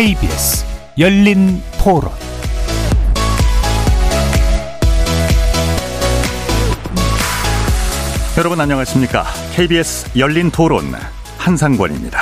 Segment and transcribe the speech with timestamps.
[0.00, 0.64] KBS
[1.00, 2.12] 열린 토론
[8.38, 9.24] 여러분 안녕하십니까?
[9.56, 10.84] KBS 열린 토론
[11.38, 12.16] 한상권입니다.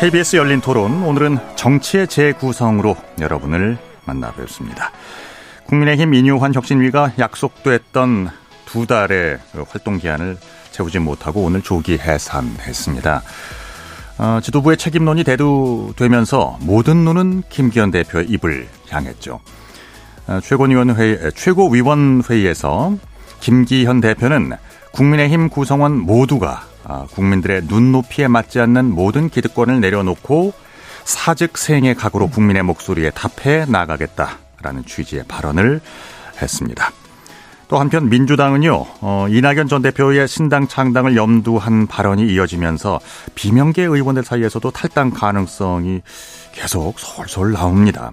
[0.00, 3.76] KBS 열린 토론 오늘은 정치의 재구성으로 여러분을
[4.06, 4.90] 만나뵙습니다.
[5.66, 8.30] 국민의힘 민유환 혁신위가 약속됐던
[8.64, 9.36] 두 달의
[9.70, 10.38] 활동 기한을
[10.80, 13.22] 채우지 못하고 오늘 조기 해산했습니다.
[14.18, 19.40] 어, 지도부의 책임론이 대두되면서 모든 눈은 김기현 대표의 입을 향했죠.
[20.26, 22.96] 어, 최고위원회의, 최고위원회의에서
[23.40, 24.52] 김기현 대표는
[24.92, 30.52] 국민의힘 구성원 모두가 아, 국민들의 눈높이에 맞지 않는 모든 기득권을 내려놓고
[31.04, 35.80] 사즉 생의 각오로 국민의 목소리에 답해 나가겠다라는 취지의 발언을
[36.40, 36.90] 했습니다.
[37.70, 42.98] 또 한편 민주당은요, 어, 이낙연 전 대표의 신당 창당을 염두한 발언이 이어지면서
[43.36, 46.02] 비명계 의원들 사이에서도 탈당 가능성이
[46.52, 48.10] 계속 솔솔 나옵니다.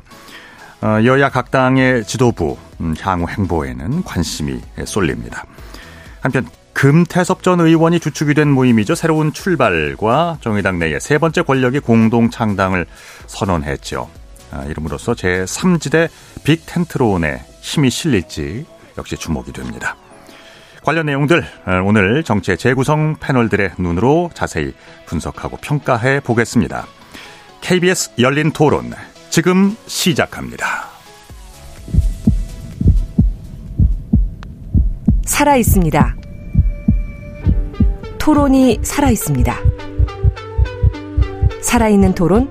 [0.82, 5.44] 어, 여야 각 당의 지도부, 음, 향후 행보에는 관심이 쏠립니다.
[6.22, 8.94] 한편 금태섭 전 의원이 주축이 된 모임이죠.
[8.94, 12.86] 새로운 출발과 정의당 내의 세 번째 권력이 공동 창당을
[13.26, 14.08] 선언했죠.
[14.52, 16.10] 아, 이름으로써 제3지대
[16.44, 18.68] 빅텐트론에 힘이 실릴지
[18.98, 19.96] 역시 주목이 됩니다.
[20.84, 24.74] 관련 내용들 어, 오늘 정치의 재구성 패널들의 눈으로 자세히
[25.06, 26.86] 분석하고 평가해 보겠습니다.
[27.62, 28.94] KBS 열린 토론
[29.30, 30.86] 지금 시작합니다.
[35.26, 36.16] 살아 있습니다.
[38.18, 39.56] 토론이 살아 있습니다.
[41.62, 42.50] 살아있는 토론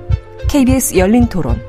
[0.48, 1.60] KBS 열린 토론.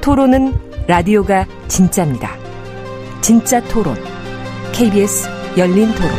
[0.00, 0.54] 토론은
[0.86, 2.39] 라디오가 진짜입니다.
[3.30, 3.94] 진짜 토론.
[4.72, 6.10] KBS 열린 토론.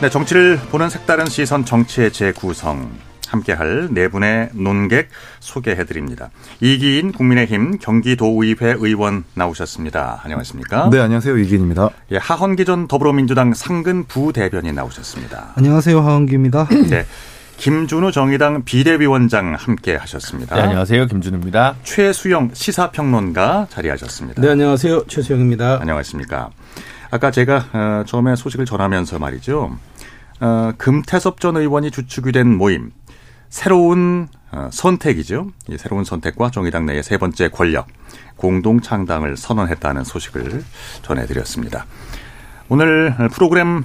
[0.00, 2.90] 네, 정치를 보는 색다른 시선 정치의 재구성.
[3.28, 5.08] 함께할 네 분의 논객
[5.40, 6.30] 소개해드립니다.
[6.60, 10.20] 이기인 국민의힘 경기도의회 의원 나오셨습니다.
[10.24, 10.88] 안녕하십니까?
[10.90, 11.36] 네, 안녕하세요.
[11.38, 11.88] 이기인입니다.
[12.12, 15.52] 예, 하헌기 전 더불어민주당 상근 부대변인 나오셨습니다.
[15.56, 16.00] 안녕하세요.
[16.00, 16.68] 하헌기입니다.
[16.90, 17.06] 네.
[17.62, 20.56] 김준우 정의당 비대위원장 함께 하셨습니다.
[20.56, 21.06] 네, 안녕하세요.
[21.06, 21.76] 김준우입니다.
[21.84, 24.42] 최수영 시사평론가 자리하셨습니다.
[24.42, 25.06] 네, 안녕하세요.
[25.06, 25.78] 최수영입니다.
[25.80, 26.50] 안녕하십니까.
[27.12, 29.78] 아까 제가 어, 처음에 소식을 전하면서 말이죠.
[30.40, 32.90] 어, 금태섭 전 의원이 주축이 된 모임.
[33.48, 35.52] 새로운 어, 선택이죠.
[35.70, 37.86] 이 새로운 선택과 정의당 내의 세 번째 권력
[38.34, 40.64] 공동 창당을 선언했다는 소식을
[41.02, 41.86] 전해드렸습니다.
[42.68, 43.84] 오늘 프로그램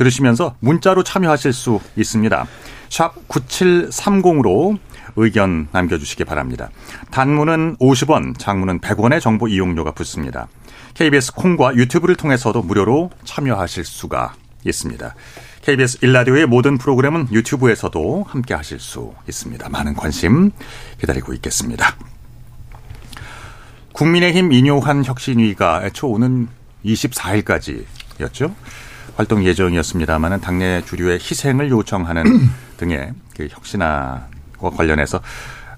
[0.00, 2.46] 들으시면서 문자로 참여하실 수 있습니다.
[2.88, 4.78] 샵 9730으로
[5.16, 6.70] 의견 남겨주시기 바랍니다.
[7.10, 10.48] 단문은 50원, 장문은 100원의 정보 이용료가 붙습니다.
[10.94, 14.32] KBS 콩과 유튜브를 통해서도 무료로 참여하실 수가
[14.64, 15.14] 있습니다.
[15.66, 19.68] KBS 일라디오의 모든 프로그램은 유튜브에서도 함께 하실 수 있습니다.
[19.68, 20.50] 많은 관심
[20.98, 21.94] 기다리고 있겠습니다.
[23.92, 26.48] 국민의힘 인효한 혁신위가 애초 오는
[26.86, 28.54] 24일까지였죠.
[29.16, 32.24] 활동 예정이었습니다만은 당내 주류의 희생을 요청하는
[32.76, 34.28] 등의 그혁신화와
[34.76, 35.20] 관련해서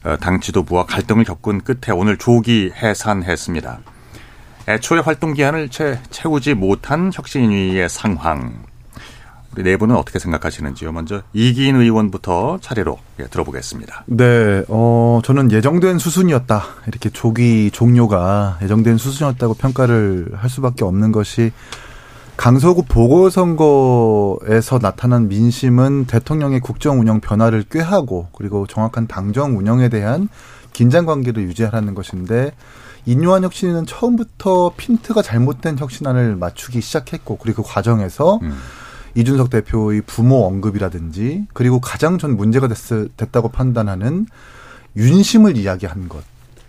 [0.05, 3.79] 어, 당 지도부와 갈등을 겪은 끝에 오늘 조기 해산했습니다.
[4.69, 8.65] 애초에 활동 기한을 채, 채우지 못한 혁신위의 상황.
[9.55, 10.93] 우리 내부는 어떻게 생각하시는지요?
[10.93, 14.05] 먼저 이기인 의원부터 차례로 예, 들어보겠습니다.
[14.07, 16.63] 네, 어, 저는 예정된 수순이었다.
[16.89, 21.53] 이렇게 조기 종료가 예정된 수순이었다고 평가를 할 수밖에 없는 것이
[22.37, 30.29] 강서구 보궐선거에서 나타난 민심은 대통령의 국정 운영 변화를 꾀하고 그리고 정확한 당정 운영에 대한
[30.73, 32.53] 긴장 관계를 유지하라는 것인데
[33.05, 38.57] 인요한 혁신은 처음부터 핀트가 잘못된 혁신안을 맞추기 시작했고 그리고 그 과정에서 음.
[39.15, 42.77] 이준석 대표의 부모 언급이라든지 그리고 가장 전 문제가 됐,
[43.17, 44.27] 됐다고 판단하는
[44.97, 46.23] 윤심을 이야기한 것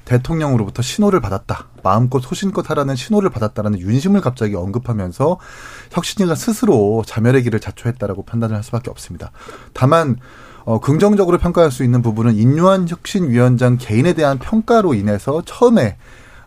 [0.05, 1.67] 대통령으로부터 신호를 받았다.
[1.83, 5.37] 마음껏 소신껏 하라는 신호를 받았다라는 윤심을 갑자기 언급하면서
[5.91, 9.31] 혁신이가 스스로 자멸의 길을 자초했다라고 판단을 할 수밖에 없습니다.
[9.73, 10.17] 다만
[10.65, 15.97] 어, 긍정적으로 평가할 수 있는 부분은 인류한 혁신위원장 개인에 대한 평가로 인해서 처음에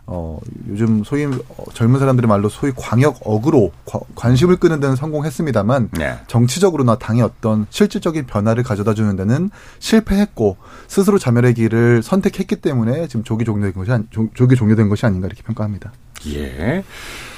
[0.09, 0.39] 어,
[0.69, 1.37] 요즘 소위 어,
[1.73, 3.71] 젊은 사람들의 말로 소위 광역 어그로
[4.15, 6.17] 관심을 끄는 데는 성공했습니다만 네.
[6.27, 9.49] 정치적으로나 당의 어떤 실질적인 변화를 가져다 주는 데는
[9.79, 10.55] 실패했고
[10.87, 15.43] 스스로 자멸의 길을 선택했기 때문에 지금 조기 종료된 것이 아니, 조기 종료된 것이 아닌가 이렇게
[15.43, 15.91] 평가합니다.
[16.27, 16.83] 예.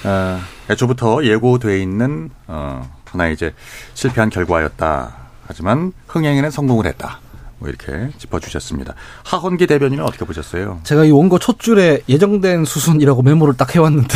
[0.06, 0.40] 어,
[0.70, 3.52] 애초부터 예고돼 있는 어, 하나 이제
[3.96, 5.16] 실패한 결과였다.
[5.48, 7.20] 하지만 흥행에는 성공을 했다.
[7.60, 8.96] 뭐 이렇게 짚어주셨습니다.
[9.24, 10.80] 하헌기 대변인은 어떻게 보셨어요?
[10.84, 14.08] 제가 이 원고 첫 줄에 예정된 수순이라고 메모를 딱 해왔는데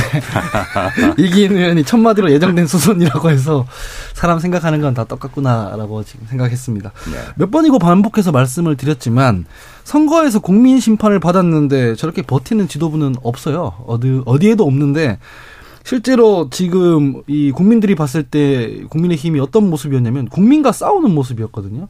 [1.19, 3.65] 이기인 의원이 첫 마디로 예정된 수순이라고 해서
[4.13, 6.91] 사람 생각하는 건 다 똑같구나라고 지금 생각했습니다.
[7.11, 7.17] 네.
[7.35, 9.45] 몇 번이고 반복해서 말씀을 드렸지만
[9.83, 13.73] 선거에서 국민 심판을 받았는데 저렇게 버티는 지도부는 없어요.
[13.87, 15.17] 어디 어디에도 없는데
[15.83, 21.87] 실제로 지금 이 국민들이 봤을 때 국민의 힘이 어떤 모습이었냐면 국민과 싸우는 모습이었거든요.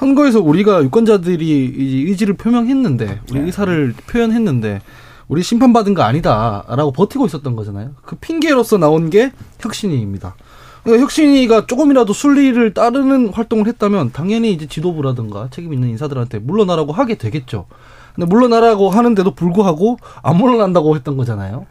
[0.00, 1.74] 선거에서 우리가 유권자들이
[2.08, 3.44] 의지를 표명했는데 우리 네.
[3.46, 4.80] 의사를 표현했는데
[5.28, 7.90] 우리 심판받은 거 아니다라고 버티고 있었던 거잖아요.
[8.02, 9.30] 그 핑계로서 나온 게
[9.60, 10.34] 혁신위입니다.
[10.82, 17.16] 그러니까 혁신이가 조금이라도 순리를 따르는 활동을 했다면 당연히 이제 지도부라든가 책임 있는 인사들한테 물러나라고 하게
[17.16, 17.66] 되겠죠.
[18.14, 21.66] 근데 물러나라고 하는데도 불구하고 안 물러난다고 했던 거잖아요.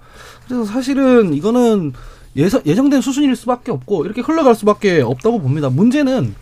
[0.46, 1.94] 그래서 사실은 이거는
[2.38, 5.70] 예정된 수순일 수밖에 없고 이렇게 흘러갈 수밖에 없다고 봅니다.
[5.72, 6.36] 문제는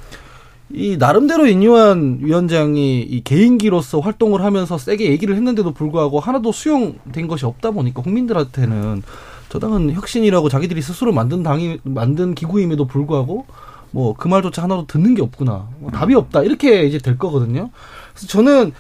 [0.74, 7.46] 이 나름대로 인유한 위원장이 이 개인기로서 활동을 하면서 세게 얘기를 했는데도 불구하고 하나도 수용된 것이
[7.46, 9.02] 없다 보니까 국민들한테는
[9.50, 13.46] 저당은 혁신이라고 자기들이 스스로 만든 당이 만든 기구임에도 불구하고
[13.92, 17.70] 뭐 그 말조차 하나도 듣는 게 없구나 뭐 답이 없다 이렇게 이제 될 거거든요.
[18.14, 18.74] 그래서 저는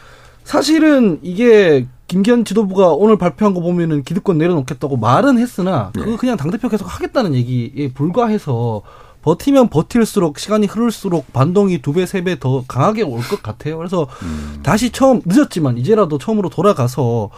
[0.43, 6.17] 사실은 이게 김기현 지도부가 오늘 발표한 거 보면은 기득권 내려놓겠다고 말은 했으나 그거 네.
[6.17, 8.81] 그냥 당 대표 계속 하겠다는 얘기에 불과해서
[9.21, 13.77] 버티면 버틸수록 시간이 흐를수록 반동이 두 배, 세 배 더 강하게 올 것 같아요.
[13.77, 14.59] 그래서 음.
[14.63, 17.29] 다시 처음 늦었지만 이제라도 처음으로 돌아가서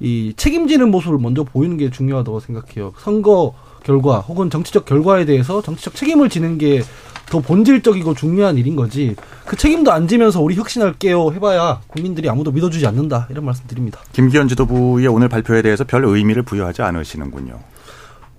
[0.00, 2.92] 이 책임지는 모습을 먼저 보이는 게 중요하다고 생각해요.
[2.98, 6.82] 선거 결과 혹은 정치적 결과에 대해서 정치적 책임을 지는 게
[7.28, 9.16] 더 본질적이고 중요한 일인 거지
[9.46, 13.98] 그 책임도 안 지면서 우리 혁신할게요 해봐야 국민들이 아무도 믿어주지 않는다 이런 말씀드립니다.
[14.12, 17.58] 김기현 지도부의 오늘 발표에 대해서 별 의미를 부여하지 않으시는군요.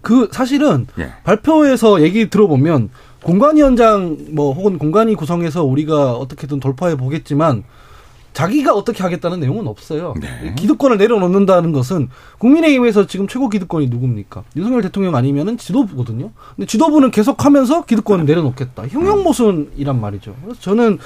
[0.08, 1.12] 그 사실은 예.
[1.26, 2.92] 발표에서 얘기 들어보면
[3.24, 7.66] 공관위원장 뭐 혹은 공관위 구성해서 우리가 어떻게든 돌파해 보겠지만
[8.32, 10.14] 자기가 어떻게 하겠다는 내용은 없어요.
[10.22, 10.56] 네.
[10.58, 12.08] 기득권을 내려놓는다는 것은
[12.38, 14.46] 국민의힘에서 지금 최고 기득권이 누굽니까?
[14.56, 16.32] 윤석열 대통령 아니면 지도부거든요.
[16.56, 18.88] 근데 지도부는 계속하면서 기득권을 내려놓겠다.
[18.88, 20.36] 형용모순이란 말이죠.
[20.42, 21.00] 그래서 저는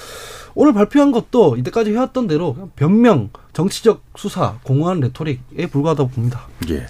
[0.54, 6.42] 오늘 발표한 것도 이때까지 해왔던 대로 변명, 정치적 수사, 공허한 레토릭에 불과하다고 봅니다.
[6.70, 6.86] 예.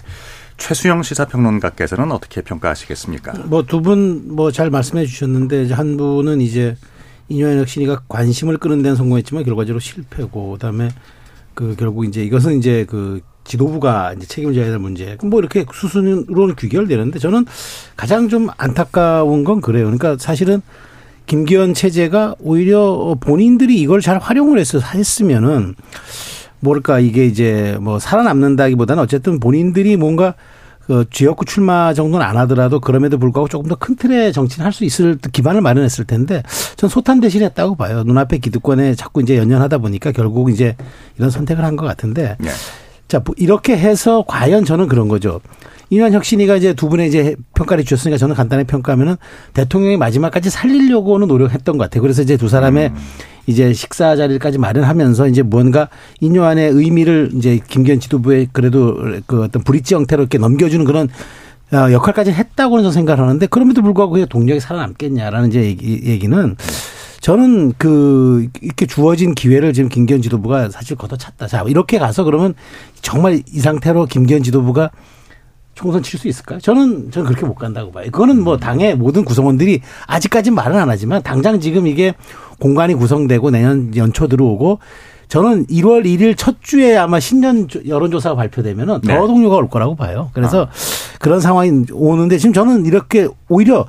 [0.64, 3.32] 최수영 시사평론가께서는 어떻게 평가하시겠습니까?
[3.46, 6.76] 뭐 두 분 뭐 잘 말씀해 주셨는데 이제 한 분은 이제
[7.28, 10.90] 이뇨현 혁신이가 관심을 끄는 데는 성공했지만 결과적으로 실패고 그다음에
[11.54, 15.16] 그 결국 이제 이것은 이제 그 지도부가 이제 책임 져야 될 문제.
[15.24, 17.44] 뭐 이렇게 수순으로는 귀결되는데 저는
[17.96, 19.84] 가장 좀 안타까운 건 그래요.
[19.86, 20.60] 그러니까 사실은
[21.26, 25.74] 김기현 체제가 오히려 본인들이 이걸 잘 활용을 해서 했으면은
[26.60, 30.34] 뭘까 이게 이제 뭐 살아남는다기보다는 어쨌든 본인들이 뭔가
[30.86, 34.84] 그 지역구 출마 정도는 안 하더라도 그럼에도 불구하고 조금 더 큰 틀의 정치를 할 수
[34.84, 36.42] 있을 기반을 마련했을 텐데
[36.76, 38.04] 전 소탄 대신 했다고 봐요.
[38.04, 40.76] 눈앞에 기득권에 자꾸 이제 연연하다 보니까 결국 이제
[41.18, 42.50] 이런 선택을 한 것 같은데 네.
[43.08, 45.40] 자 뭐 이렇게 해서 과연 저는 그런 거죠.
[45.90, 49.16] 이현 혁신이가 이제 두 분의 이제 평가를 주셨으니까 저는 간단히 평가하면은
[49.52, 52.00] 대통령이 마지막까지 살리려고는 노력했던 것 같아요.
[52.02, 52.94] 그래서 이제 두 사람의 음.
[53.46, 55.88] 이제 식사 자리까지 마련하면서 이제 뭔가
[56.20, 58.96] 인요한의 의미를 이제 김기현 지도부에 그래도
[59.26, 61.08] 그 어떤 브릿지 형태로 이렇게 넘겨주는 그런
[61.72, 66.56] 어, 역할까지 했다고는 저는 생각을 하는데 그럼에도 불구하고 그 동력이 살아남겠냐라는 이제 얘기는
[67.20, 71.46] 저는 그 이렇게 주어진 기회를 지금 김기현 지도부가 사실 걷어찼다.
[71.46, 72.54] 자 이렇게 가서 그러면
[73.00, 74.90] 정말 이 상태로 김기현 지도부가
[75.74, 76.56] 총선 칠 수 있을까?
[76.56, 78.04] 요 저는 저는 그렇게 못 간다고 봐요.
[78.12, 82.12] 그거는 뭐 당의 모든 구성원들이 아직까지 말은 안 하지만 당장 지금 이게
[82.58, 84.78] 공간이 구성되고 내년 연초 들어오고
[85.28, 89.14] 저는 1월 1일 첫 주에 아마 신년 여론조사가 발표되면은 더 네.
[89.18, 90.30] 동료가 올 거라고 봐요.
[90.34, 90.68] 그래서 아.
[91.20, 93.86] 그런 상황이 오는데 지금 저는 이렇게 오히려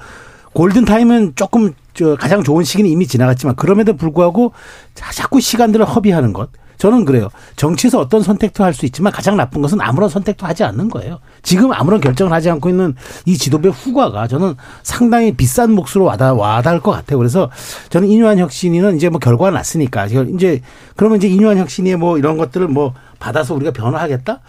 [0.53, 4.53] 골든 타임은 조금 저 가장 좋은 시기는 이미 지나갔지만 그럼에도 불구하고
[4.93, 6.49] 자꾸 시간들을 허비하는 것.
[6.77, 7.29] 저는 그래요.
[7.55, 11.19] 정치에서 어떤 선택도 할 수 있지만 가장 나쁜 것은 아무런 선택도 하지 않는 거예요.
[11.43, 12.95] 지금 아무런 결정을 하지 않고 있는
[13.27, 17.19] 이 지도부의 후과가 저는 상당히 비싼 몫으로 와닿, 와닿을 것 같아요.
[17.19, 17.51] 그래서
[17.91, 20.61] 저는 인유한 혁신이는 이제 뭐 결과가 났으니까 이제
[20.95, 24.39] 그러면 이제 인유한 혁신이 뭐 이런 것들을 뭐 받아서 우리가 변화하겠다?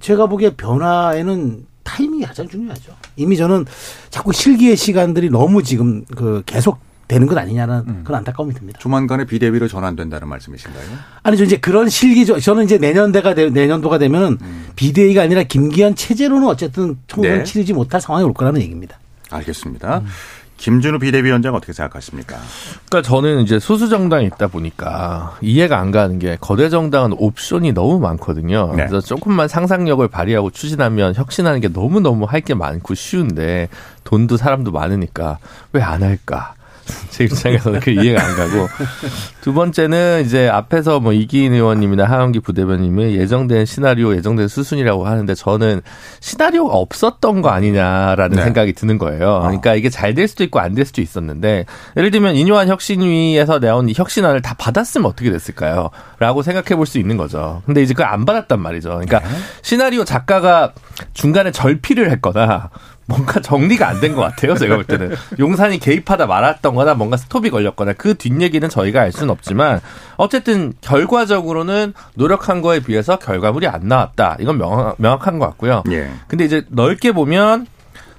[0.00, 2.92] 제가 보기에 변화에는 타이밍이 가장 중요하죠.
[3.16, 3.66] 이미 저는
[4.08, 8.00] 자꾸 실기의 시간들이 너무 지금 그 계속 되는 것 아니냐는 음.
[8.04, 8.78] 그런 안타까움이 듭니다.
[8.80, 10.84] 조만간에 비대위로 전환된다는 말씀이신가요?
[11.22, 11.44] 아니죠.
[11.44, 12.40] 이제 그런 실기죠.
[12.40, 14.66] 저는 이제 내년대가 되, 내년도가 되면 음.
[14.74, 17.44] 비대위가 아니라 김기현 체제로는 어쨌든 총선 네.
[17.44, 18.98] 치르지 못할 상황이 올 거라는 얘기입니다.
[19.30, 19.98] 알겠습니다.
[19.98, 20.06] 음.
[20.56, 22.36] 김준우 비대위원장 어떻게 생각하십니까?
[22.88, 27.98] 그러니까 저는 이제 소수 정당이 있다 보니까 이해가 안 가는 게 거대 정당은 옵션이 너무
[27.98, 28.68] 많거든요.
[28.74, 28.86] 네.
[28.86, 33.68] 그래서 조금만 상상력을 발휘하고 추진하면 혁신하는 게 너무 너무 할 게 많고 쉬운데
[34.04, 35.38] 돈도 사람도 많으니까
[35.72, 36.54] 왜 안 할까?
[37.10, 38.68] 제 입장에서는 그 이해가 안 가고
[39.40, 45.80] 두 번째는 이제 앞에서 뭐 이기인 의원님이나 하영기 부대변님이 예정된 시나리오 예정된 수순이라고 하는데 저는
[46.20, 48.44] 시나리오가 없었던 거 아니냐라는 네.
[48.44, 49.36] 생각이 드는 거예요.
[49.36, 49.40] 아.
[49.42, 53.88] 그러니까 이게 잘 될 수도 있고 안 될 수도 있었는데 예를 들면 인요한 혁신위에서 나온
[53.88, 55.90] 이 혁신안을 다 받았으면 어떻게 됐을까요?
[56.20, 57.62] 라고 생각해 볼 수 있는 거죠.
[57.66, 58.90] 근데 이제 그걸 안 받았단 말이죠.
[58.90, 59.26] 그러니까 네.
[59.62, 60.72] 시나리오 작가가
[61.14, 62.70] 중간에 절필을 했거나
[63.06, 64.54] 뭔가 정리가 안 된 것 같아요.
[64.56, 69.30] 제가 볼 때는 용산이 개입하다 말았던 거나 뭔가 스톱이 걸렸거나 그 뒷얘기는 저희가 알 수는
[69.30, 69.80] 없지만
[70.16, 74.36] 어쨌든 결과적으로는 노력한 거에 비해서 결과물이 안 나왔다.
[74.40, 74.96] 이건 명확,
[75.26, 75.82] 한것 같고요.
[75.90, 76.10] 예.
[76.28, 77.66] 근데 이제 넓게 보면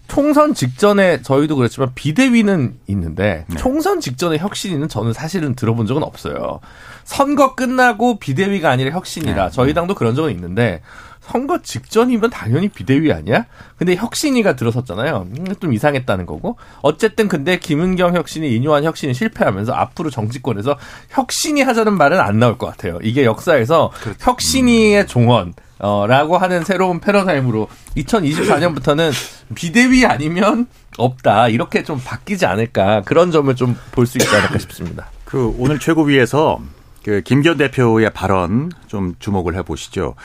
[0.07, 3.55] 총선 직전에 저희도 그렇지만 비대위는 있는데 네.
[3.55, 6.59] 총선 직전에 혁신위는 저는 사실은 들어본 적은 없어요.
[7.03, 9.45] 선거 끝나고 비대위가 아니라 혁신이다.
[9.45, 9.49] 네.
[9.51, 10.81] 저희 당도 그런 적은 있는데
[11.25, 13.45] 선거 직전이면 당연히 비대위 아니야?
[13.77, 15.27] 근데 혁신이가 들어섰잖아요.
[15.31, 16.55] 음, 좀 이상했다는 거고.
[16.81, 20.77] 어쨌든 근데 김은경 혁신이 인요한 혁신이 실패하면서 앞으로 정치권에서
[21.09, 22.99] 혁신이 하자는 말은 안 나올 것 같아요.
[23.01, 24.19] 이게 역사에서 그렇죠.
[24.31, 25.53] 혁신이의 종언.
[25.77, 27.67] 어, 라고 하는 새로운 패러다임으로
[27.97, 29.11] 2024년부터는
[29.55, 30.67] 비대위 아니면
[30.97, 31.49] 없다.
[31.49, 33.01] 이렇게 좀 바뀌지 않을까.
[33.03, 35.07] 그런 점을 좀 볼 수 있지 않을까 싶습니다.
[35.25, 36.59] 그 오늘 최고위에서
[37.03, 40.15] 그 김기현 대표의 발언 좀 주목을 해보시죠.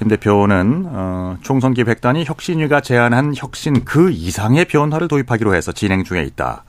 [0.00, 6.22] 김 대표는 어, 총선 기획단이 혁신위가 제안한 혁신 그 이상의 변화를 도입하기로 해서 진행 중에
[6.22, 6.64] 있다.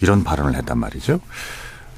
[0.00, 1.20] 이런 발언을 했단 말이죠.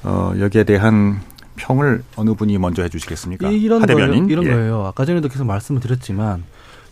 [0.03, 1.21] 어, 여기에 대한
[1.55, 3.49] 평을 어느 분이 먼저 해주시겠습니까?
[3.51, 4.27] 이런 대변인 거예요.
[4.41, 4.49] 이런 예.
[4.51, 4.85] 거예요.
[4.85, 6.43] 아까 전에도 계속 말씀을 드렸지만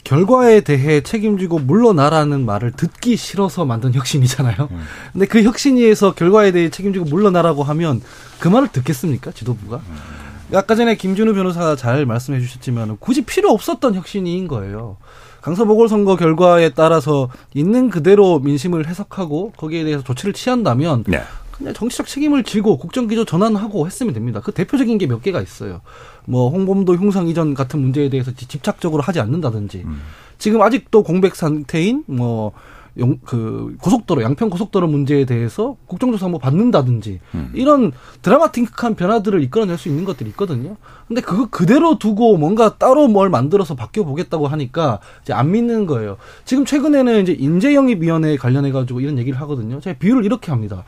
[0.06, 4.70] 결과에 대해 책임지고 물러나라는 말을 듣기 싫어서 만든 혁신이잖아요.
[4.72, 4.86] 음.
[5.12, 8.00] 근데 그 혁신위에서 결과에 대해 책임지고 물러나라고 하면
[8.40, 9.32] 그 말을 듣겠습니까?
[9.34, 9.82] 지도부가?
[9.90, 10.27] 음.
[10.54, 14.98] 아까 전에 김준우 변호사가 잘 말씀해 주셨지만 굳이 필요 없었던 혁신인 거예요.
[15.42, 21.22] 강서 보궐선거 결과에 따라서 있는 그대로 민심을 해석하고 거기에 대해서 조치를 취한다면 네.
[21.51, 24.42] 그냥 정치적 책임을 지고 국정기조 전환하고 했으면 됩니다.
[24.44, 25.82] 그 대표적인 게 몇 개가 있어요.
[26.25, 30.01] 뭐 홍범도 흉상 이전 같은 문제에 대해서 집착적으로 하지 않는다든지 음.
[30.38, 32.51] 지금 아직도 공백 상태인 뭐
[33.00, 37.51] 용, 그 고속도로 양평 고속도로 문제에 대해서 국정조사 한번 받는다든지 음.
[37.54, 40.77] 이런 드라마틱한 변화들을 이끌어낼 수 있는 것들이 있거든요.
[41.08, 46.18] 근데 그거 그대로 두고 뭔가 따로 뭘 만들어서 바뀌어 보겠다고 하니까 이제 안 믿는 거예요.
[46.46, 49.80] 지금 최근에는 이제 인재영입위원회 관련해 가지고 이런 얘기를 하거든요.
[49.80, 50.84] 제가 비유를 이렇게 합니다.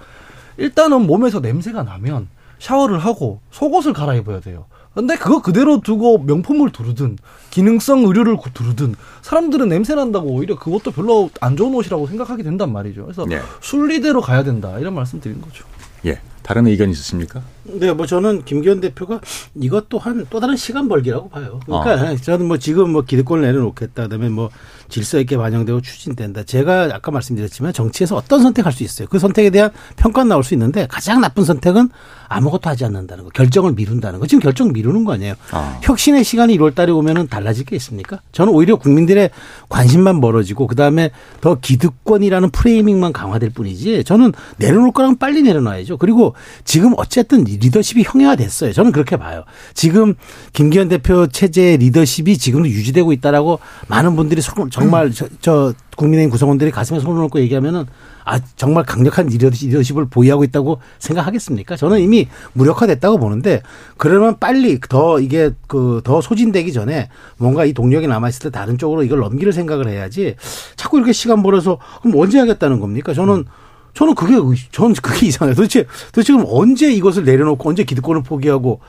[0.57, 2.27] 일단은 몸에서 냄새가 나면
[2.59, 4.65] 샤워를 하고 속옷을 갈아입어야 돼요.
[4.93, 7.17] 근데 그거 그대로 두고 명품을 두르든
[7.51, 13.03] 기능성 의류를 두르든 사람들은 냄새 난다고 오히려 그것도 별로 안 좋은 옷이라고 생각하게 된단 말이죠.
[13.05, 13.39] 그래서 예.
[13.61, 15.65] 순리대로 가야 된다 이런 말씀드린 거죠.
[16.05, 16.19] 예.
[16.43, 17.41] 다른 의견이 있으십니까?
[17.65, 19.21] 네, 뭐 저는 김기현 대표가
[19.55, 21.59] 이것 또한 또 다른 시간 벌기라고 봐요.
[21.65, 22.15] 그러니까 어.
[22.15, 24.49] 저는 뭐 지금 뭐 기득권을 내려놓겠다, 그다음에 뭐
[24.89, 26.43] 질서 있게 반영되고 추진된다.
[26.43, 29.07] 제가 아까 말씀드렸지만 정치에서 어떤 선택할 수 있어요.
[29.07, 31.89] 그 선택에 대한 평가 나올 수 있는데 가장 나쁜 선택은
[32.27, 34.25] 아무것도 하지 않는다는 거, 결정을 미룬다는 거.
[34.25, 35.35] 지금 결정 미루는 거 아니에요.
[35.53, 35.79] 어.
[35.83, 38.21] 혁신의 시간이 1월 달에 오면은 달라질 게 있습니까?
[38.31, 39.29] 저는 오히려 국민들의
[39.67, 44.03] 관심만 멀어지고 그다음에 더 기득권이라는 프레이밍만 강화될 뿐이지.
[44.05, 45.97] 저는 내려놓을 거랑 빨리 내려놔야죠.
[45.97, 46.28] 그리고
[46.65, 48.73] 지금 어쨌든 리더십이 형해화됐어요.
[48.73, 49.43] 저는 그렇게 봐요.
[49.73, 50.15] 지금
[50.53, 56.99] 김기현 대표 체제의 리더십이 지금도 유지되고 있다라고 많은 분들이 정말 저, 저 국민의힘 구성원들이 가슴에
[56.99, 57.85] 손을 얹고 얘기하면은
[58.23, 61.75] 아 정말 강력한 리더십을 보유하고 있다고 생각하겠습니까?
[61.75, 63.63] 저는 이미 무력화됐다고 보는데
[63.97, 68.77] 그러면 빨리 더 이게 그 더 소진되기 전에 뭔가 이 동력이 남아 있을 때 다른
[68.77, 70.35] 쪽으로 이걸 넘기를 생각을 해야지
[70.75, 73.13] 자꾸 이렇게 시간 벌어서 그럼 언제 하겠다는 겁니까?
[73.13, 73.45] 저는 음.
[73.93, 74.33] 저는 그게
[74.71, 75.55] 저 그게 이상해요.
[75.55, 78.79] 도대체 도대체 그럼 언제 이것을 내려놓고 언제 기득권을 포기하고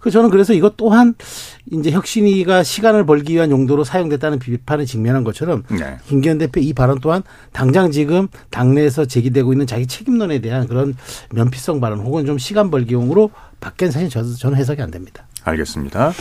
[0.00, 1.14] 그 저는 그래서 이것 또한
[1.70, 5.98] 이제 혁신위가 시간을 벌기 위한 용도로 사용됐다는 비판을 직면한 것처럼 네.
[6.08, 10.94] 김기현 대표 이 발언 또한 당장 지금 당내에서 제기되고 있는 자기 책임론에 대한 그런
[11.32, 15.26] 면피성 발언 혹은 좀 시간 벌기용으로 바뀐 사실 저는 해석이 안 됩니다.
[15.44, 16.12] 알겠습니다.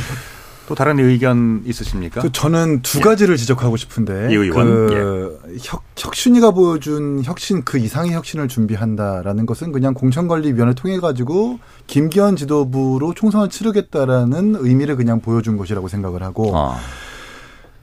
[0.70, 2.22] 또 다른 의견 있으십니까?
[2.22, 3.02] 그 저는 두 예.
[3.02, 3.38] 가지를 예.
[3.38, 4.28] 지적하고 싶은데.
[4.32, 4.86] 이 의원.
[4.88, 5.58] 그 예.
[5.64, 11.58] 혁, 신이가 보여준 혁신 그 이상의 혁신을 준비한다라는 것은 그냥 공천관리위원회 통해 가지고
[11.88, 16.56] 김기현 지도부로 총선을 치르겠다라는 의미를 그냥 보여준 것이라고 생각을 하고.
[16.56, 16.78] 아.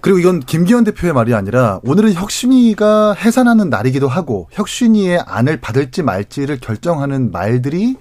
[0.00, 6.61] 그리고 이건 김기현 대표의 말이 아니라 오늘은 혁신위가 해산하는 날이기도 하고 혁신위의 안을 받을지 말지를
[6.61, 7.97] 결정하는 말들이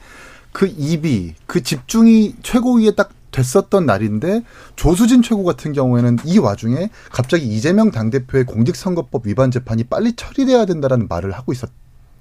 [0.51, 4.43] 그 입이 그 집중이 최고위에 딱 됐었던 날인데
[4.77, 11.07] 조수진 최고 같은 경우에는 이 와중에 갑자기 이재명 당대표의 공직선거법 위반 재판이 빨리 처리돼야 된다라는
[11.09, 11.69] 말을 하고 있었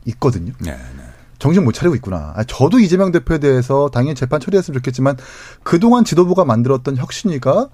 [0.06, 0.52] 있거든요.
[0.58, 0.78] 네, 네.
[1.38, 2.32] 정신 못 차리고 있구나.
[2.36, 5.16] 아, 저도 이재명 대표에 대해서 당연히 재판 처리했으면 좋겠지만
[5.62, 7.68] 그동안 지도부가 만들었던 혁신위가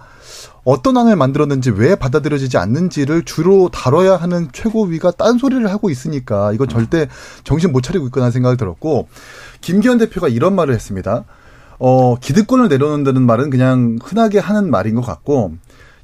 [0.65, 7.09] 어떤 안을 만들었는지 왜 받아들여지지 않는지를 주로 다뤄야 하는 최고위가 딴소리를 하고 있으니까 이거 절대
[7.43, 9.09] 정신 못 차리고 있구나 생각이 들었고
[9.61, 11.25] 김기현 대표가 이런 말을 했습니다.
[11.81, 15.55] 어, 기득권을 내려놓는다는 말은 그냥 흔하게 하는 말인 것 같고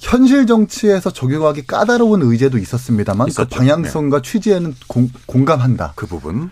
[0.00, 3.48] 현실 정치에서 적용하기 까다로운 의제도 있었습니다만 그 있었죠.
[3.50, 4.30] 그 방향성과 네.
[4.32, 5.92] 취지에는 공, 공감한다.
[5.94, 6.50] 그 부분.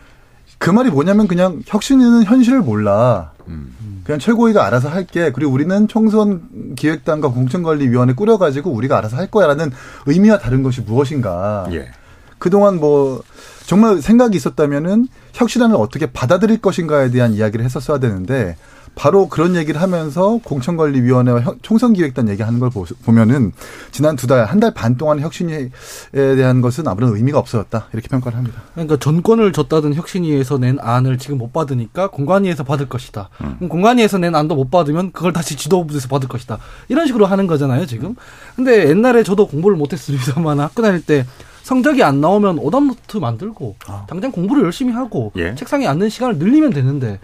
[0.59, 3.33] 그 말이 뭐냐면 그냥 혁신이는 현실을 몰라.
[3.49, 4.03] 음.
[4.05, 5.33] 그냥 최고위가 알아서 할게.
[5.35, 9.73] 그리고 우리는 총선 기획단과 공천관리위원회 꾸려가지고 우리가 알아서 할 거야라는
[10.07, 11.67] 의미와 다른 것이 무엇인가.
[11.73, 11.91] 예.
[12.39, 13.23] 그동안 뭐
[13.67, 18.57] 정말 생각이 있었다면은 혁신안을 어떻게 받아들일 것인가에 대한 이야기를 했었어야 되는데
[18.95, 23.53] 바로 그런 얘기를 하면서 공천관리위원회와 총선기획단 얘기하는 걸 보면은
[23.91, 25.69] 지난 두 달, 한 달 반 동안 혁신위에
[26.13, 27.89] 대한 것은 아무런 의미가 없어졌다.
[27.93, 28.63] 이렇게 평가를 합니다.
[28.73, 33.29] 그러니까 전권을 줬다던 혁신위에서 낸 안을 지금 못 받으니까 공관위에서 받을 것이다.
[33.61, 33.69] 음.
[33.69, 36.59] 공관위에서 낸 안도 못 받으면 그걸 다시 지도부에서 받을 것이다.
[36.89, 38.17] 이런 식으로 하는 거잖아요, 지금.
[38.57, 41.27] 근데 옛날에 저도 공부를 못했습니다만 학교 다닐 때
[41.63, 44.07] 성적이 안 나오면 오답노트 만들고 아.
[44.09, 45.55] 당장 공부를 열심히 하고 예?
[45.57, 47.19] 책상에 앉는 시간을 늘리면 되는데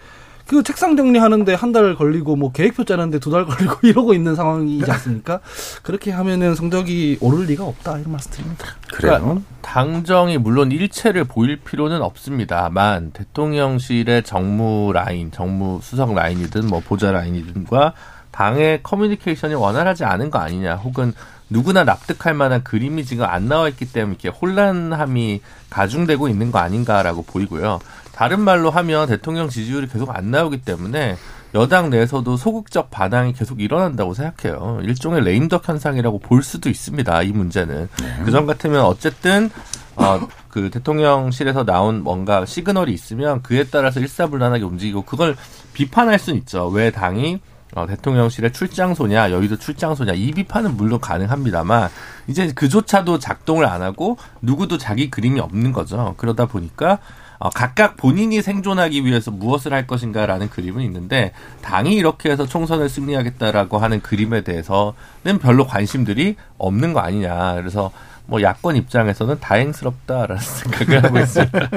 [0.50, 4.84] 그 책상 정리하는데 한 달 걸리고 뭐 계획표 짜는데 두 달 걸리고 이러고 있는 상황이지
[4.84, 4.90] 네.
[4.90, 5.38] 않습니까?
[5.84, 8.66] 그렇게 하면은 성적이 오를 리가 없다 이런 말씀 드립니다.
[8.92, 9.18] 그래요.
[9.20, 17.12] 그러니까 당정이 물론 일체를 보일 필요는 없습니다만 대통령실의 정무 라인, 정무 수석 라인이든 뭐 보좌
[17.12, 17.92] 라인이든과
[18.32, 21.12] 당의 커뮤니케이션이 원활하지 않은 거 아니냐 혹은
[21.50, 25.40] 누구나 납득할 만한 그림이 지금 안 나와 있기 때문에 이렇게 혼란함이
[25.70, 27.78] 가중되고 있는 거 아닌가라고 보이고요.
[28.20, 31.16] 다른 말로 하면 대통령 지지율이 계속 안 나오기 때문에
[31.54, 34.80] 여당 내에서도 소극적 반항이 계속 일어난다고 생각해요.
[34.82, 37.22] 일종의 레임덕 현상이라고 볼 수도 있습니다.
[37.22, 38.22] 이 문제는 네.
[38.26, 39.48] 그전 같으면 어쨌든
[39.96, 45.34] 어, 그 대통령실에서 나온 뭔가 시그널이 있으면 그에 따라서 일사불란하게 움직이고 그걸
[45.72, 46.66] 비판할 수는 있죠.
[46.68, 47.40] 왜 당이
[47.74, 51.88] 어, 대통령실의 출장소냐, 여의도 출장소냐, 이 비판은 물론 가능합니다만,
[52.26, 56.14] 이제 그조차도 작동을 안 하고, 누구도 자기 그림이 없는 거죠.
[56.16, 56.98] 그러다 보니까,
[57.40, 63.78] 어, 각각 본인이 생존하기 위해서 무엇을 할 것인가라는 그림은 있는데 당이 이렇게 해서 총선을 승리하겠다라고
[63.78, 67.54] 하는 그림에 대해서는 별로 관심들이 없는 거 아니냐.
[67.54, 67.90] 그래서
[68.26, 71.70] 뭐 야권 입장에서는 다행스럽다라는 생각을 하고 있습니다.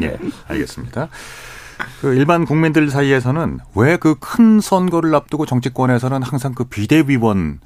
[0.00, 0.16] 네,
[0.48, 1.08] 알겠습니다.
[2.00, 7.60] 그 일반 국민들 사이에서는 왜 그 큰 선거를 앞두고 정치권에서는 항상 그 비대위원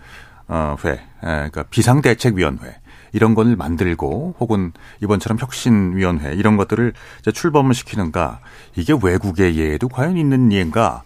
[0.48, 2.76] 어, 회, 그러니까 비상대책위원회
[3.16, 8.40] 이런 건을 만들고 혹은 이번처럼 혁신위원회 이런 것들을 이제 출범을 시키는가
[8.76, 11.02] 이게 외국의 예에도 과연 있는 예인가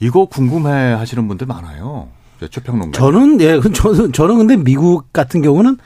[0.00, 2.08] 이거 궁금해 하시는 분들 많아요.
[2.50, 2.98] 최평론가.
[2.98, 5.76] 저는 예, 저는 저는 근데 미국 같은 경우는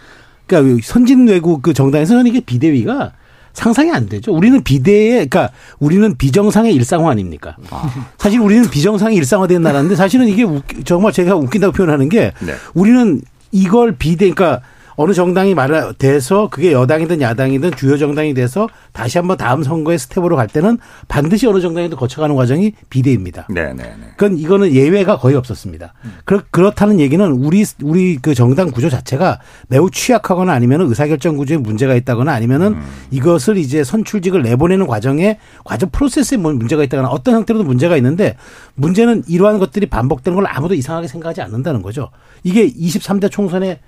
[0.47, 3.13] 그러니까 선진 외국 그 정당에서는 이게 비대위가
[3.53, 4.33] 상상이 안 되죠.
[4.33, 5.51] 우리는 비대에 그러니까
[5.81, 7.57] 우리는 비정상의 일상화 아닙니까?
[7.71, 8.07] 아.
[8.17, 12.55] 사실 우리는 비정상의 일상화된 나라인데 사실은 이게 웃기, 정말 제가 웃긴다고 표현하는 게 네.
[12.75, 14.65] 우리는 이걸 비대 그러니까
[14.97, 20.37] 어느 정당이 말을 돼서 그게 여당이든 야당이든 주요 정당이 돼서 다시 한번 다음 선거의 스텝으로
[20.37, 20.79] 갈 때는
[21.09, 23.47] 반드시 어느 정당에도 거쳐가는 과정이 비대입니다.
[23.51, 23.83] 네네네.
[23.83, 24.07] 네.
[24.17, 25.95] 그건 이거는 예외가 거의 없었습니다.
[26.25, 31.95] 그렇, 그렇다는 얘기는 우리 우리 그 정당 구조 자체가 매우 취약하거나 아니면 의사결정 구조에 문제가
[31.95, 32.83] 있다거나 아니면은 음.
[33.11, 38.37] 이것을 이제 선출직을 내보내는 과정에 과정 프로세스에 문제가 있다거나 어떤 형태로도 문제가 있는데
[38.75, 42.11] 문제는 이러한 것들이 반복되는 걸 아무도 이상하게 생각하지 않는다는 거죠.
[42.45, 43.79] 이게 23대 총선에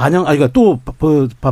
[0.00, 0.80] 반영 아 그러니까 또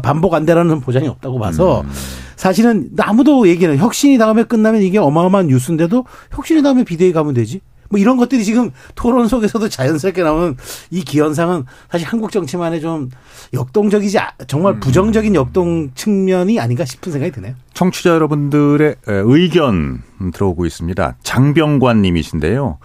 [0.00, 1.90] 반복 안 되라는 보장이 없다고 봐서 음.
[2.36, 7.60] 사실은 아무도 얘기는 혁신이 다음에 끝나면 이게 어마어마한 뉴스인데도 혁신이 다음에 비대위 가면 되지.
[7.90, 10.56] 뭐 이런 것들이 지금 토론 속에서도 자연스럽게 나오는
[10.90, 13.08] 이 기현상은 사실 한국 정치만의 좀
[13.54, 14.80] 역동적이지 아, 정말 음.
[14.80, 17.54] 부정적인 역동 측면이 아닌가 싶은 생각이 드네요.
[17.74, 20.02] 청취자 여러분들의 의견
[20.34, 21.16] 들어오고 있습니다.
[21.22, 22.78] 장병관 님이신데요.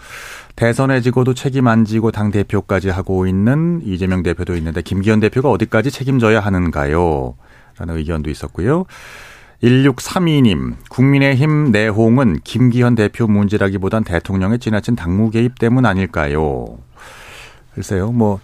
[0.56, 5.90] 대선에 지고도 책임 안 지고 당 대표까지 하고 있는 이재명 대표도 있는데 김기현 대표가 어디까지
[5.92, 7.36] 책임져야 하는가요?
[7.78, 8.86] 라는 의견도 있었고요.
[9.64, 16.78] 1632님, 국민의힘 내홍은 김기현 대표 문제라기보단 대통령의 지나친 당무 개입 때문 아닐까요?
[17.74, 18.40] 글쎄요, 뭐,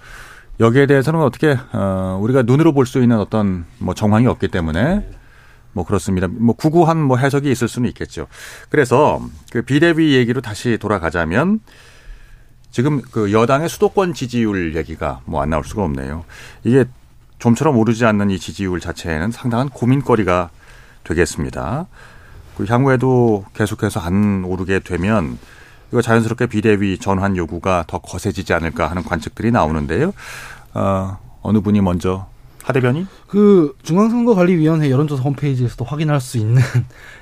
[0.62, 5.08] 여기에 대해서는 어떻게, 어, 우리가 눈으로 볼 수 있는 어떤 뭐 정황이 없기 때문에
[5.74, 6.28] 뭐 그렇습니다.
[6.28, 8.26] 뭐 구구한 뭐 해석이 있을 수는 있겠죠.
[8.70, 11.60] 그래서 그 비대위 얘기로 다시 돌아가자면
[12.72, 16.26] 지금 그 여당의 수도권 지지율 얘기가 뭐 안 나올 수가 없네요.
[16.64, 16.84] 이게
[17.40, 20.50] 좀처럼 오르지 않는 이 지지율 자체에는 상당한 고민거리가
[21.06, 21.86] 되겠습니다.
[22.58, 25.38] 그 향후에도 계속해서 안 오르게 되면
[25.92, 30.14] 이거 자연스럽게 비대위 전환 요구가 더 거세지지 않을까 하는 관측들이 나오는데요.
[30.74, 32.28] 어, 어느 분이 먼저
[32.74, 33.08] 대변인?
[33.28, 36.62] 그 중앙선거관리위원회 여론조사 홈페이지에서도 확인할 수 있는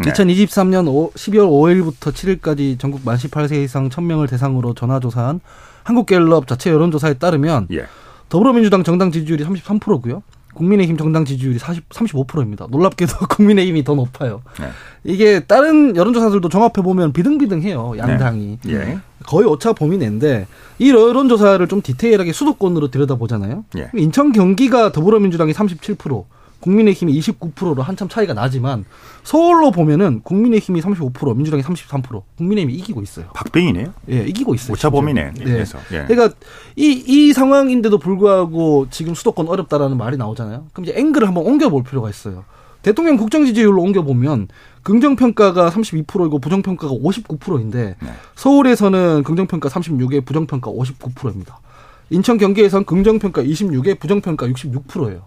[0.03, 0.11] 네.
[0.11, 1.49] 2023년 5, 12월
[1.91, 5.39] 5일부터 7일까지 전국 만 18세 이상 1000명을 대상으로 전화조사한
[5.83, 7.85] 한국갤럽 자체 여론조사에 따르면 예.
[8.29, 10.21] 더불어민주당 정당 지지율이 33%고요.
[10.57, 12.67] 국민의힘 정당 지지율이 40, 35%입니다.
[12.69, 14.41] 놀랍게도 국민의힘이 더 높아요.
[14.59, 14.69] 네.
[15.03, 17.93] 이게 다른 여론조사들도 종합해 보면 비등비등해요.
[17.97, 18.73] 양당이 네.
[18.73, 18.99] 예.
[19.25, 20.47] 거의 오차 범위 내인데
[20.79, 23.65] 이 여론조사를 좀 디테일하게 수도권으로 들여다보잖아요.
[23.77, 23.89] 예.
[23.95, 26.23] 인천 경기가 더불어민주당이 37%.
[26.59, 28.85] 국민의힘이 29%로 한참 차이가 나지만
[29.23, 33.27] 서울로 보면은 국민의힘이 35%, 민주당이 33%, 국민의힘이 이기고 있어요.
[33.33, 33.93] 박빙이네요.
[34.11, 34.73] 예, 이기고 있어요.
[34.73, 35.33] 오차범위네.
[35.35, 35.65] 네.
[35.91, 36.05] 예.
[36.07, 36.35] 그러니까
[36.75, 40.67] 이이 상황인데도 불구하고 지금 수도권 어렵다라는 말이 나오잖아요.
[40.73, 42.43] 그럼 이제 앵글을 한번 옮겨 볼 필요가 있어요.
[42.81, 44.47] 대통령 국정 지지율로 옮겨 보면
[44.83, 48.09] 긍정 평가가 32%이고 부정 평가가 59%인데 네.
[48.35, 51.59] 서울에서는 긍정 평가 36에 부정 평가 59%입니다.
[52.09, 55.23] 인천 경기에서는 긍정 평가 26에 부정 평가 66%예요.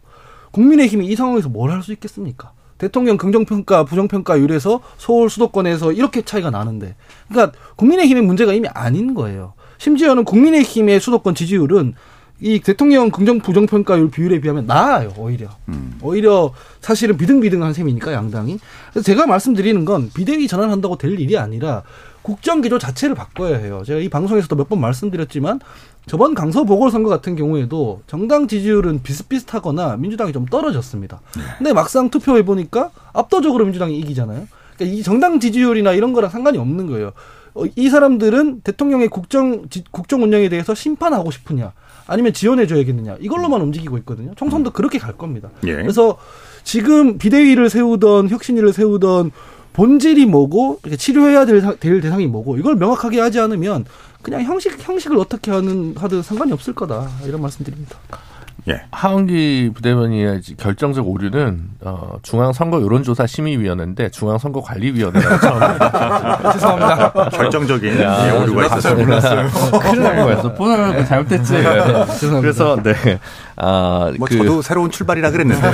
[0.53, 2.53] 국민의힘이 이 상황에서 뭘 할 수 있겠습니까?
[2.79, 6.97] 대통령 긍정평가, 부정평가율에서 서울 수도권에서 이렇게 차이가 나는데.
[7.29, 9.53] 그러니까 국민의힘의 문제가 이미 아닌 거예요.
[9.79, 11.95] 심지어는 국민의힘의 수도권 지지율은
[12.43, 15.49] 이 대통령 긍정 부정평가율 비율에 비하면 나아요, 오히려.
[15.69, 15.99] 음.
[16.03, 18.59] 오히려 사실은 비등비등한 셈이니까, 양당이.
[18.91, 21.83] 그래서 제가 말씀드리는 건 비대위 전환한다고 될 일이 아니라
[22.23, 23.83] 국정기조 자체를 바꿔야 해요.
[23.85, 25.61] 제가 이 방송에서도 몇 번 말씀드렸지만
[26.07, 31.21] 저번 강서 보궐선거 같은 경우에도 정당 지지율은 비슷비슷하거나 민주당이 좀 떨어졌습니다.
[31.37, 31.43] 네.
[31.59, 34.47] 근데 막상 투표해 보니까 압도적으로 민주당이 이기잖아요.
[34.77, 37.13] 그러니까 이 정당 지지율이나 이런 거랑 상관이 없는 거예요.
[37.55, 41.73] 어, 이 사람들은 대통령의 국정 지, 국정 운영에 대해서 심판하고 싶으냐,
[42.07, 44.33] 아니면 지원해 줘야겠느냐 이걸로만 움직이고 있거든요.
[44.37, 45.51] 총선도 그렇게 갈 겁니다.
[45.67, 45.75] 예.
[45.75, 46.17] 그래서
[46.65, 49.33] 지금 비대위를 세우던 혁신위를 세우던
[49.81, 53.87] 본질이 뭐고 이렇게 치료해야 될, 될 대상이 뭐고 이걸 명확하게 하지 않으면
[54.21, 57.97] 그냥 형식 형식을 어떻게 하는 하든 상관이 없을 거다 이런 말씀드립니다.
[58.71, 58.83] 예.
[58.93, 65.61] 하은기 부대변인의 결정적 오류는 어, 중앙선거 여론조사 심의위원회인데 중앙선거관리위원회라고 처음
[66.53, 67.13] 죄송합니다.
[67.31, 69.43] 결정적인 야, 네, 예, 오류가 있어요 몰랐어요.
[69.43, 69.51] 네.
[69.83, 70.55] 큰일 날 뻔했어.
[70.55, 71.53] 보다가 잘못됐지.
[71.53, 71.63] 네.
[71.63, 72.05] 네.
[72.41, 72.93] 그래서 네.
[73.57, 75.69] 아, 뭐 그, 저도 새로운 출발이라 그랬는데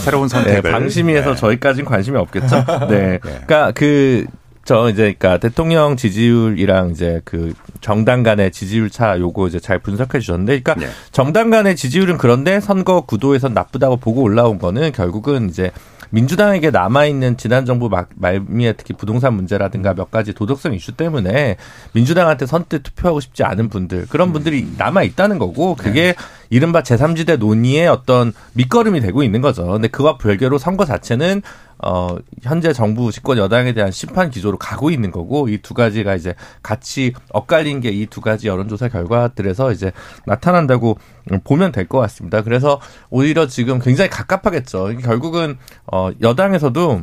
[0.02, 1.36] 새로운 선택을 네, 방심위에서 네.
[1.36, 2.64] 저희까지는 관심이 없겠죠.
[2.88, 3.18] 네.
[3.22, 4.24] 그러니까 그
[4.64, 10.60] 저 이제 그러니까 대통령 지지율이랑 이제 그 정당 간의 지지율 차 요거 이제 잘 분석해 주셨는데
[10.60, 10.92] 그러니까 네.
[11.10, 15.72] 정당 간의 지지율은 그런데 선거 구도에서 나쁘다고 보고 올라온 거는 결국은 이제
[16.10, 21.56] 민주당에게 남아있는 지난 정부 말미에 특히 부동산 문제라든가 몇 가지 도덕성 이슈 때문에
[21.92, 24.32] 민주당한테 선뜻 투표하고 싶지 않은 분들 그런 음.
[24.34, 26.14] 분들이 남아있다는 거고 그게 네.
[26.50, 29.66] 이른바 제3지대 논의의 어떤 밑거름이 되고 있는 거죠.
[29.68, 31.40] 근데 그와 별개로 선거 자체는
[31.82, 36.34] 어, 현재 정부 집권 여당에 대한 심판 기조로 가고 있는 거고 이 두 가지가 이제
[36.62, 39.92] 같이 엇갈린 게 이 두 가지 여론조사 결과들에서 이제
[40.26, 40.98] 나타난다고
[41.44, 42.42] 보면 될 것 같습니다.
[42.42, 44.96] 그래서 오히려 지금 굉장히 갑갑하겠죠.
[44.98, 47.02] 결국은 어, 여당에서도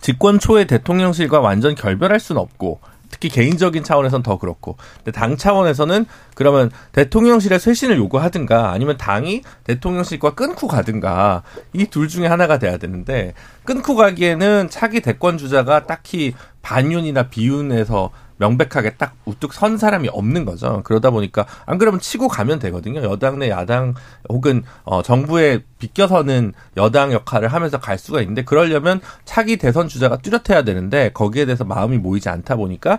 [0.00, 6.70] 집권 초에 대통령실과 완전 결별할 수는 없고 특히 개인적인 차원에서는더 그렇고 근데 당 차원에서는 그러면
[6.92, 11.42] 대통령실에 쇄신을 요구하든가 아니면 당이 대통령실과 끊고 가든가
[11.72, 13.32] 이 둘 중에 하나가 돼야 되는데
[13.64, 20.82] 끊고 가기에는 차기 대권 주자가 딱히 반윤이나 비윤에서 명백하게 딱 우뚝 선 사람이 없는 거죠.
[20.84, 23.02] 그러다 보니까 안 그러면 치고 가면 되거든요.
[23.02, 23.94] 여당 내 야당
[24.28, 30.62] 혹은 어, 정부에 비껴서는 여당 역할을 하면서 갈 수가 있는데 그러려면 차기 대선 주자가 뚜렷해야
[30.64, 32.98] 되는데 거기에 대해서 마음이 모이지 않다 보니까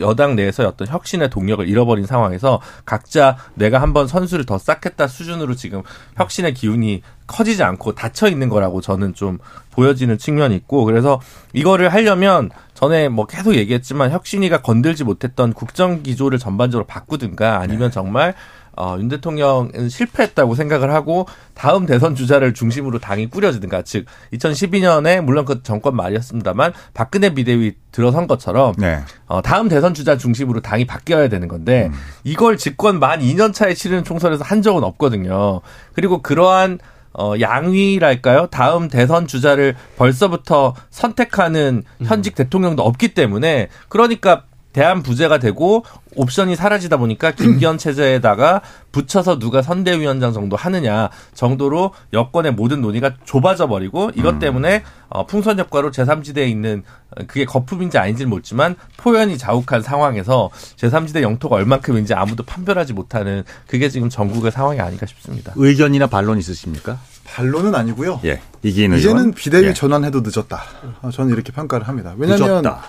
[0.00, 5.54] 여, 당 내에서 어떤 혁신의 동력을 잃어버린 상황에서 각자 내가 한번 선수를 더 쌓겠다 수준으로
[5.56, 5.82] 지금
[6.16, 9.38] 혁신의 기운이 커지지 않고 닫혀 있는 거라고 저는 좀
[9.72, 11.20] 보여지는 측면이 있고 그래서
[11.52, 17.90] 이거를 하려면 전에 뭐 계속 얘기했지만 혁신이가 건들지 못했던 국정 기조를 전반적으로 바꾸든가 아니면 네.
[17.90, 18.34] 정말
[18.76, 25.44] 어, 윤 대통령은 실패했다고 생각을 하고 다음 대선 주자를 중심으로 당이 꾸려지든가 즉 2012년에 물론
[25.44, 28.98] 그 정권 말이었습니다만 박근혜 비대위 들어선 것처럼 네.
[29.26, 31.98] 어, 다음 대선 주자 중심으로 당이 바뀌어야 되는 건데 음.
[32.24, 35.60] 이걸 집권 만 2년 차에 치르는 총선에서 한 적은 없거든요.
[35.92, 36.80] 그리고 그러한
[37.16, 38.48] 어, 양위랄까요?
[38.50, 42.34] 다음 대선 주자를 벌써부터 선택하는 현직 음.
[42.44, 44.42] 대통령도 없기 때문에 그러니까
[44.74, 45.84] 대한 부재가 되고
[46.16, 48.60] 옵션이 사라지다 보니까 김기현 체제에다가
[48.92, 54.38] 붙여서 누가 선대위원장 정도 하느냐 정도로 여권의 모든 논의가 좁아져 버리고 이것 음.
[54.40, 61.22] 때문에 어, 풍선 효과로 제3지대에 있는 어, 그게 거품인지 아닌지는 모르지만 포연이 자욱한 상황에서 제3지대
[61.22, 65.52] 영토가 얼만큼인지 아무도 판별하지 못하는 그게 지금 전국의 상황이 아닌가 싶습니다.
[65.54, 66.98] 의견이나 반론 있으십니까?
[67.22, 68.20] 반론은 아니고요.
[68.24, 68.40] 예.
[68.64, 69.72] 이기는 이제는 비대위 예.
[69.72, 70.62] 전환해도 늦었다.
[71.02, 72.14] 어, 저는 이렇게 평가를 합니다.
[72.18, 72.82] 왜냐하면 늦었다.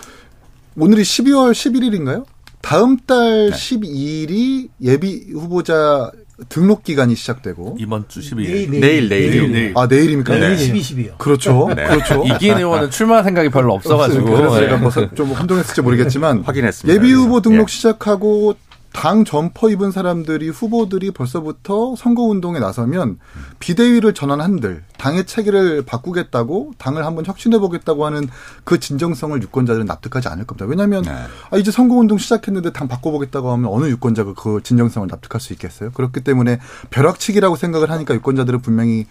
[0.77, 2.25] 오늘이 12월 11일인가요?
[2.61, 3.51] 다음 달 네.
[3.51, 6.11] 12일이 예비 후보자
[6.49, 9.73] 등록 기간이 시작되고 이번 주 12일 내일 내일, 내일, 내일, 내일.
[9.77, 10.33] 아 내일입니까?
[10.33, 10.39] 네.
[10.53, 11.17] 내일 12, 12요.
[11.17, 11.87] 그렇죠, 네.
[11.87, 12.23] 그렇죠.
[12.25, 14.67] 이기인 의원은 출마 생각이 별로 없어가지고 그래서 네.
[14.67, 15.15] 제가 네.
[15.15, 16.93] 좀 혼동했을지 모르겠지만 확인했습니다.
[17.01, 17.71] 예비 후보 등록 예.
[17.71, 18.55] 시작하고
[18.95, 23.19] 당 점퍼 입은 사람들이 후보들이 벌써부터 선거운동에 나서면
[23.59, 28.29] 비대위를 전환한들 당의 체계를 바꾸겠다고 당을 한번 혁신해보겠다고 하는
[28.63, 30.65] 그 진정성을 유권자들은 납득하지 않을 겁니다.
[30.65, 31.11] 왜냐하면 네.
[31.51, 35.91] 아, 이제 선거운동 시작했는데 당 바꿔보겠다고 하면 어느 유권자가 그 진정성을 납득할 수 있겠어요?
[35.91, 39.07] 그렇기 때문에 벼락치기라고 생각을 하니까 유권자들은 분명히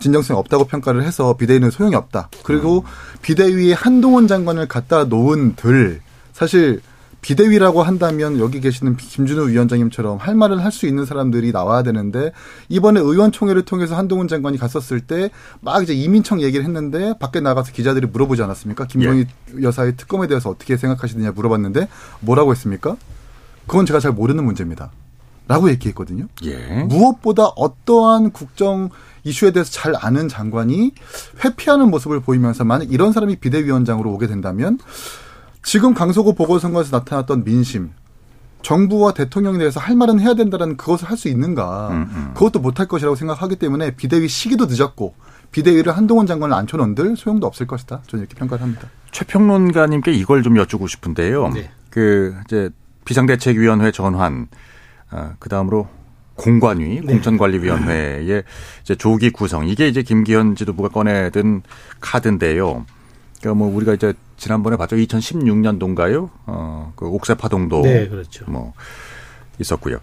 [0.00, 2.30] 진정성이 없다고 평가를 해서 비대위는 소용이 없다.
[2.42, 3.16] 그리고 음.
[3.22, 6.00] 비대위에 한동훈 장관을 갖다 놓은들
[6.32, 6.80] 사실
[7.22, 12.30] 비대위라고 한다면 여기 계시는 김준우 위원장님처럼 할 말을 할 수 있는 사람들이 나와야 되는데
[12.68, 15.30] 이번에 의원총회를 통해서 한동훈 장관이 갔었을 때
[15.60, 18.86] 막 이제 이민청 얘기를 했는데 밖에 나가서 기자들이 물어보지 않았습니까?
[18.86, 19.26] 김정희
[19.58, 19.62] 예.
[19.62, 21.88] 여사의 특검에 대해서 어떻게 생각하시느냐 물어봤는데
[22.20, 22.96] 뭐라고 했습니까?
[23.66, 24.90] 그건 제가 잘 모르는 문제입니다.
[25.48, 26.26] 라고 얘기했거든요.
[26.44, 26.84] 예.
[26.84, 28.90] 무엇보다 어떠한 국정
[29.24, 30.92] 이슈에 대해서 잘 아는 장관이
[31.44, 34.78] 회피하는 모습을 보이면서 만약 이런 사람이 비대위원장으로 오게 된다면
[35.62, 37.90] 지금 강서구 보궐선거에서 나타났던 민심,
[38.62, 42.30] 정부와 대통령에 대해서 할 말은 해야 된다라는 그것을 할 수 있는가, 음, 음.
[42.34, 45.14] 그것도 못할 것이라고 생각하기 때문에 비대위 시기도 늦었고,
[45.52, 48.02] 비대위를 한동훈 장관을 안혀놓은들 소용도 없을 것이다.
[48.06, 48.88] 저는 이렇게 평가를 합니다.
[49.10, 51.48] 최평론가님께 이걸 좀 여쭈고 싶은데요.
[51.48, 51.70] 네.
[51.90, 52.70] 그, 이제,
[53.04, 54.46] 비상대책위원회 전환,
[55.10, 55.88] 어, 아, 그 다음으로
[56.36, 57.00] 공관위, 네.
[57.00, 58.24] 공천관리위원회의
[58.82, 59.66] 이제 조기 구성.
[59.66, 61.62] 이게 이제 김기현 지도부가 꺼내든
[62.00, 62.84] 카드인데요.
[63.40, 64.96] 그러니까 뭐 우리가 이제 지난번에 봤죠.
[64.96, 66.28] 2016년도인가요?
[66.46, 68.44] 어, 그 옥새 파동도 네, 그렇죠.
[68.48, 68.74] 뭐
[69.58, 69.96] 있었고요.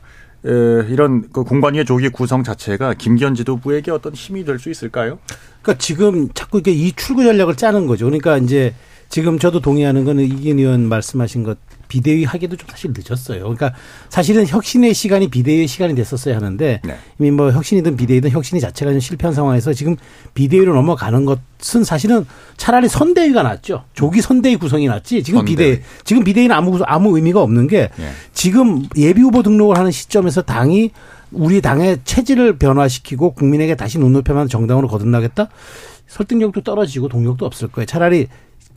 [0.45, 0.49] 에,
[0.89, 5.19] 이런 그 공관위의 조기 구성 자체가 김기현 지도부에게 어떤 힘이 될 수 있을까요?
[5.61, 8.05] 그러니까 지금 자꾸 이게 이 출구 전략을 짜는 거죠.
[8.05, 8.73] 그러니까 이제
[9.09, 13.41] 지금 저도 동의하는 거는 이긴 의원 말씀하신 것 비대위 하기도 좀 사실 늦었어요.
[13.41, 13.73] 그러니까
[14.09, 16.97] 사실은 혁신의 시간이 비대위의 시간이 됐었어야 하는데 네.
[17.19, 19.95] 이미 뭐 혁신이든 비대위든 혁신이 자체가 좀 실패한 상황에서 지금
[20.33, 22.25] 비대위로 넘어가는 것은 사실은
[22.57, 23.85] 차라리 선대위가 낫죠.
[23.93, 25.23] 조기 선대위 구성이 낫지.
[25.23, 25.55] 지금 선대위.
[25.55, 28.05] 비대위 지금 비대위는 아무 아무 의미가 없는 게 네.
[28.05, 28.09] 예.
[28.33, 30.91] 지금 예비 후보 등록을 하는 시점에서 당이
[31.31, 35.49] 우리 당의 체질을 변화시키고 국민에게 다시 눈높이만 정당으로 거듭나겠다?
[36.07, 37.85] 설득력도 떨어지고 동력도 없을 거예요.
[37.85, 38.27] 차라리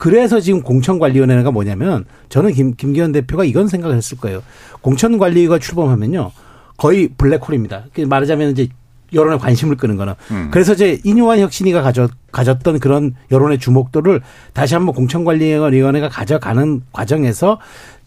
[0.01, 4.41] 그래서 지금 공천관리위원회가 뭐냐면 저는 김, 김기현 대표가 이건 생각을 했을 거예요.
[4.81, 6.31] 공천관리위가 출범하면요.
[6.75, 7.85] 거의 블랙홀입니다.
[8.09, 8.67] 말하자면 이제
[9.13, 10.15] 여론의 관심을 끄는 거는.
[10.31, 10.47] 음.
[10.49, 14.21] 그래서 이제 인뇨한 혁신이가 가졌, 가졌던 그런 여론의 주목도를
[14.53, 17.59] 다시 한번 공천관리위원회가 가져가는 과정에서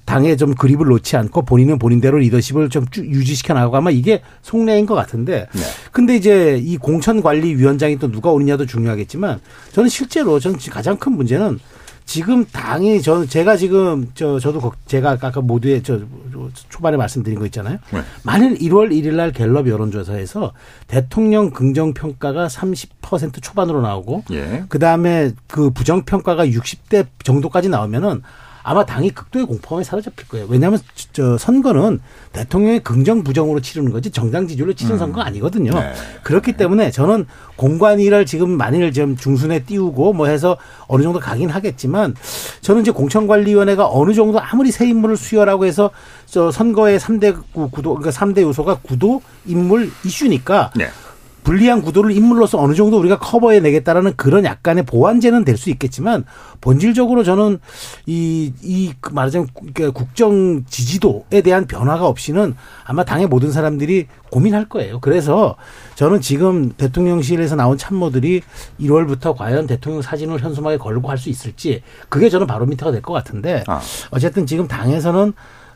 [0.05, 4.97] 당에 좀 그립을 놓지 않고 본인은 본인대로 리더십을 좀 유지시켜 나가고 아마 이게 속내인 것
[4.97, 5.47] 같은데.
[5.55, 5.61] 네.
[5.93, 9.39] 근데 이제 이 공천관리위원장이 또 누가 오느냐도 중요하겠지만
[9.71, 11.61] 저는 실제로 저는 가장 큰 문제는
[12.07, 16.01] 지금 당이 저 제가 지금 저 저도 제가 아까 모두의 저
[16.69, 17.79] 초반에 말씀드린 거 있잖아요.
[17.93, 18.01] 네.
[18.23, 20.53] 만일 1월 1일 날 갤럽 여론조사에서
[20.87, 24.64] 대통령 긍정 평가가 30% 초반으로 나오고 예.
[24.69, 28.23] 그다음에 그 부정 평가가 60대 정도까지 나오면은
[28.66, 30.46] 아마 당이 극도의 공포감에 사로잡힐 거예요.
[30.48, 30.81] 왜냐하면
[31.12, 32.00] 저 선거는
[32.33, 34.98] 대통령의 긍정 부정으로 치르는 거지 정당 지지율로 치른 음.
[34.98, 35.70] 선거 아니거든요.
[35.72, 35.92] 네.
[36.22, 36.57] 그렇기 네.
[36.57, 40.57] 때문에 저는 공관위를 지금 만일 지금 중순에 띄우고 뭐 해서
[40.88, 42.14] 어느 정도 가긴 하겠지만
[42.62, 45.90] 저는 이제 공천관리위원회가 어느 정도 아무리 새 인물을 수여라고 해서
[46.24, 50.88] 저 선거의 삼대 구도 그러니까 삼대 요소가 구도 인물 이슈니까 네.
[51.45, 56.25] 불리한 구도를 인물로서 어느 정도 우리가 커버해 내겠다라는 그런 약간의 보완제는 될 수 있겠지만
[56.61, 57.59] 본질적으로 저는
[58.07, 62.55] 이, 이 그 말하자면 그러니까 국정 지지도에 대한 변화가 없이는
[62.85, 64.99] 아마 당의 모든 사람들이 고민할 거예요.
[65.01, 65.55] 그래서
[65.95, 68.43] 저는 지금 대통령실에서 나온 참모들이
[68.81, 71.81] 1월부터 과연 대통령 사진을 현수막에 걸고 할 수 있을지
[72.13, 73.81] 그게 저는 바로 밑에가 될 것 같은데 아.
[74.11, 75.33] 어쨌든 지금 당에서는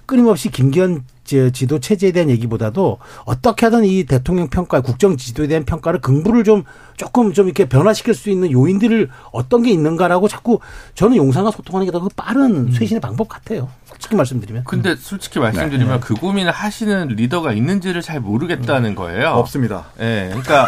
[0.08, 1.04] 끊임없이 김기현
[1.52, 6.62] 지도 체제에 대한 얘기보다도 어떻게 하든 이 대통령 평가, 국정 지도에 대한 평가를 긍부를 좀
[6.96, 10.60] 조금 좀 이렇게 변화시킬 수 있는 요인들을 어떤 게 있는가라고 자꾸
[10.94, 12.72] 저는 용산과 소통하는 게 더 빠른 음.
[12.72, 13.00] 쇄신의 음.
[13.00, 13.68] 방법 같아요.
[13.84, 14.64] 솔직히 말씀드리면.
[14.64, 16.00] 근데 솔직히 말씀드리면 네.
[16.00, 18.94] 그 고민을 하시는 리더가 있는지를 잘 모르겠다는 음.
[18.94, 19.28] 거예요.
[19.30, 19.86] 없습니다.
[19.98, 20.02] 예.
[20.04, 20.66] 네, 그러니까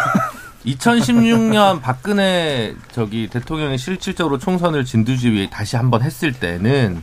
[0.67, 7.01] 2016년 박근혜 저기 대통령이 실질적으로 총선을 진두지휘 다시 한번 했을 때는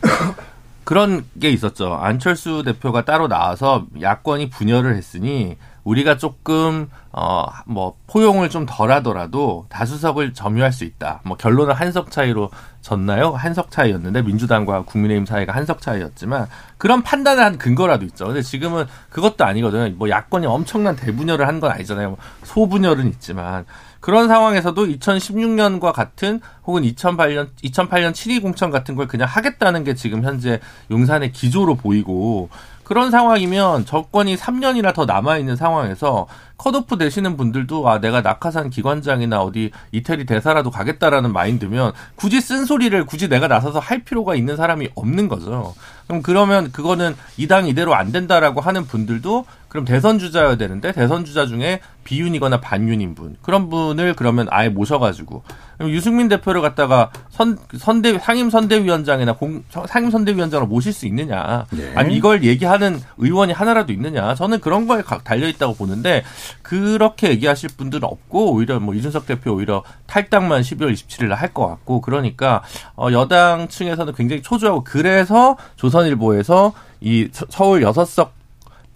[0.88, 1.92] 그런 게 있었죠.
[1.96, 10.72] 안철수 대표가 따로 나와서 야권이 분열을 했으니 우리가 조금 어뭐 포용을 좀 덜하더라도 다수석을 점유할
[10.72, 11.20] 수 있다.
[11.26, 12.48] 뭐 결론을 한석 차이로
[12.80, 13.32] 졌나요?
[13.32, 16.46] 한석 차이였는데 민주당과 국민의힘 사이가 한석 차이였지만
[16.78, 18.24] 그런 판단을 한 근거라도 있죠.
[18.24, 19.90] 근데 지금은 그것도 아니거든요.
[19.98, 22.16] 뭐 야권이 엄청난 대분열을 한 건 아니잖아요.
[22.44, 23.66] 소분열은 있지만
[24.00, 30.22] 그런 상황에서도 2016년과 같은 혹은 2008년 2008년 7.2 공천 같은 걸 그냥 하겠다는 게 지금
[30.24, 32.48] 현재 용산의 기조로 보이고
[32.84, 39.70] 그런 상황이면 적권이 3년이나 더 남아있는 상황에서 컷오프 되시는 분들도 아 내가 낙하산 기관장이나 어디
[39.92, 45.74] 이태리 대사라도 가겠다라는 마인드면 굳이 쓴소리를 굳이 내가 나서서 할 필요가 있는 사람이 없는 거죠.
[46.06, 51.46] 그럼 그러면 그거는 이당 이대로 안 된다라고 하는 분들도 그럼 대선 주자여야 되는데 대선 주자
[51.46, 55.42] 중에 비윤이거나 반윤인 분 그런 분을 그러면 아예 모셔가지고
[55.76, 61.92] 그럼 유승민 대표를 갖다가 선 선대 상임 선대위원장이나 공 상임 선대위원장으로 모실 수 있느냐 네.
[61.94, 66.24] 아니 이걸 얘기하는 의원이 하나라도 있느냐 저는 그런 거에 달려 있다고 보는데
[66.62, 72.00] 그렇게 얘기하실 분들은 없고 오히려 뭐 이준석 대표 오히려 탈당만 12월 27일 날할 것 같고
[72.00, 72.62] 그러니까
[72.96, 78.37] 어 여당 층에서는 굉장히 초조하고 그래서 조선일보에서 이 서울 여섯 석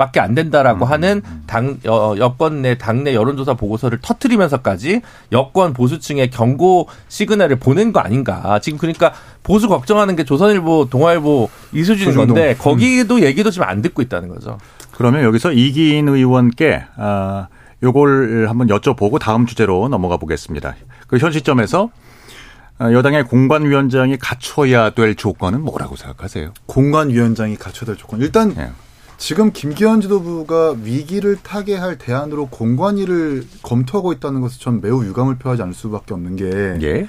[0.03, 0.91] 밖에 안 된다라고 음.
[0.91, 8.01] 하는 당 어, 여권 내 당내 여론조사 보고서를 터트리면서까지 여권 보수층의 경고 시그널을 보낸 거
[8.01, 8.59] 아닌가.
[8.61, 9.13] 지금 그러니까
[9.45, 12.57] 보수 걱정하는 게 조선일보, 동아일보 이 수준인 건데 음.
[12.59, 14.59] 거기도 얘기도 지금 안 듣고 있다는 거죠.
[14.91, 17.47] 그러면 여기서 이기인 의원께 아
[17.85, 20.75] 요걸 한번 여쭤보고 다음 주제로 넘어가 보겠습니다.
[21.07, 21.91] 그 현 시점에서
[22.79, 26.53] 아, 여당의 공관위원장이 갖춰야 될 조건은 뭐라고 생각하세요?
[26.67, 28.19] 공관위원장이 갖춰야 될 조건.
[28.23, 28.71] 일단 네.
[29.25, 35.75] 지금 김기현 지도부가 위기를 타개할 대안으로 공관위를 검토하고 있다는 것을 전 매우 유감을 표하지 않을
[35.75, 36.47] 수밖에 없는 게
[36.85, 37.09] 예?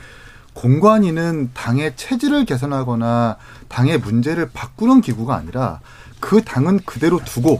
[0.53, 5.79] 공관위는 당의 체질을 개선하거나 당의 문제를 바꾸는 기구가 아니라
[6.19, 7.59] 그 당은 그대로 두고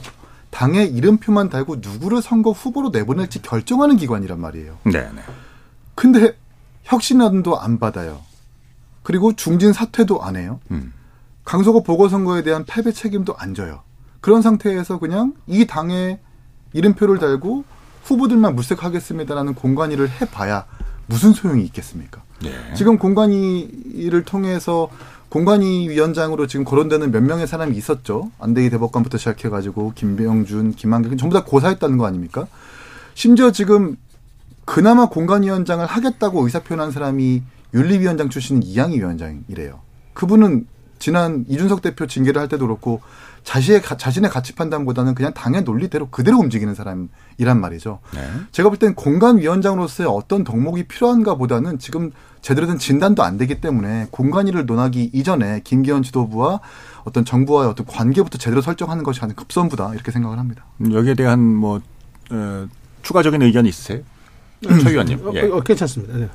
[0.51, 4.77] 당의 이름표만 달고 누구를 선거 후보로 내보낼지 결정하는 기관이란 말이에요.
[4.83, 4.99] 네.
[5.15, 5.21] 네.
[5.95, 6.37] 근데
[6.83, 8.19] 혁신안도 안 받아요.
[9.01, 10.59] 그리고 중진 사퇴도 안 해요.
[10.69, 10.93] 음.
[11.43, 13.81] 강서구 보궐선거에 대한 패배 책임도 안 져요.
[14.23, 16.17] 그런 상태에서 그냥 이 당에
[16.71, 17.65] 이름표를 달고
[18.05, 20.65] 후보들만 물색하겠습니다라는 공간이를 해봐야
[21.07, 22.23] 무슨 소용이 있겠습니까?
[22.45, 22.73] 예.
[22.73, 24.89] 지금 공간이를 통해서
[25.27, 28.31] 공간위 위원장으로 지금 거론되는 몇 명의 사람이 있었죠.
[28.39, 32.47] 안대희 대법관부터 시작해가지고 김병준, 김한길 전부 다 고사했다는 거 아닙니까?
[33.15, 33.97] 심지어 지금
[34.63, 39.81] 그나마 공간위원장을 하겠다고 의사표현한 사람이 윤리위원장 출신 이양희 위원장이래요.
[40.13, 43.01] 그분은 지난 이준석 대표 징계를 할 때도 그렇고
[43.43, 47.99] 자신의 자신의 가치 판단보다는 그냥 당의 논리대로 그대로 움직이는 사람이란 말이죠.
[48.13, 48.27] 네.
[48.51, 54.07] 제가 볼 땐 공간 위원장으로서의 어떤 덕목이 필요한가보다는 지금 제대로 된 진단도 안 되기 때문에
[54.11, 56.59] 공간위를 논하기 이전에 김기현 지도부와
[57.05, 60.65] 어떤 정부와의 어떤 관계부터 제대로 설정하는 것이 가장 급선부다 이렇게 생각을 합니다.
[60.81, 61.79] 음, 여기에 대한 뭐
[62.31, 62.67] 어,
[63.03, 64.01] 추가적인 의견 있으세요?
[64.67, 64.79] 음.
[64.79, 65.25] 최 의원님.
[65.27, 65.43] 어, 예.
[65.43, 66.17] 어, 어, 괜찮습니다.
[66.17, 66.29] 네.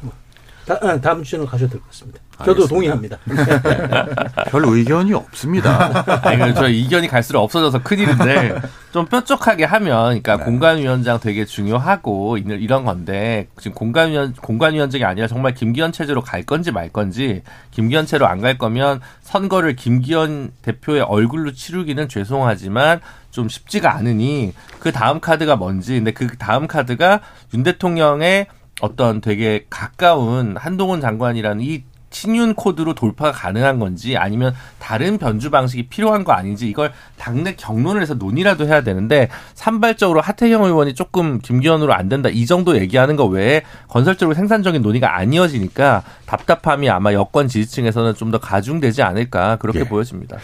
[0.67, 2.21] 다, 아, 다음 주제로 가셔도 될 것 같습니다.
[2.45, 3.17] 저도 동의합니다.
[4.49, 6.05] 별 의견이 없습니다.
[6.23, 8.55] 아니, 저 의견이 갈수록 없어져서 큰일인데
[8.93, 10.45] 좀 뾰족하게 하면 그러니까 네.
[10.45, 16.89] 공간위원장 되게 중요하고 이런 건데 지금 공간위원 공간위원장이 아니라 정말 김기현 체제로 갈 건지 말
[16.91, 23.01] 건지 김기현 체로 안 갈 거면 선거를 김기현 대표의 얼굴로 치르기는 죄송하지만
[23.33, 27.19] 좀 쉽지가 않으니 그 다음 카드가 뭔지 근데 그 다음 카드가
[27.55, 28.47] 윤 대통령의
[28.81, 35.89] 어떤 되게 가까운 한동훈 장관이라는 이 친윤 코드로 돌파가 가능한 건지 아니면 다른 변주 방식이
[35.89, 41.93] 필요한 거 아닌지 이걸 당내 경론을 해서 논의라도 해야 되는데 산발적으로 하태경 의원이 조금 김기현으로
[41.93, 48.15] 안 된다 이 정도 얘기하는 거 외에 건설적으로 생산적인 논의가 아니어지니까 답답함이 아마 여권 지지층에서는
[48.15, 49.85] 좀 더 가중되지 않을까 그렇게 예.
[49.85, 50.37] 보여집니다.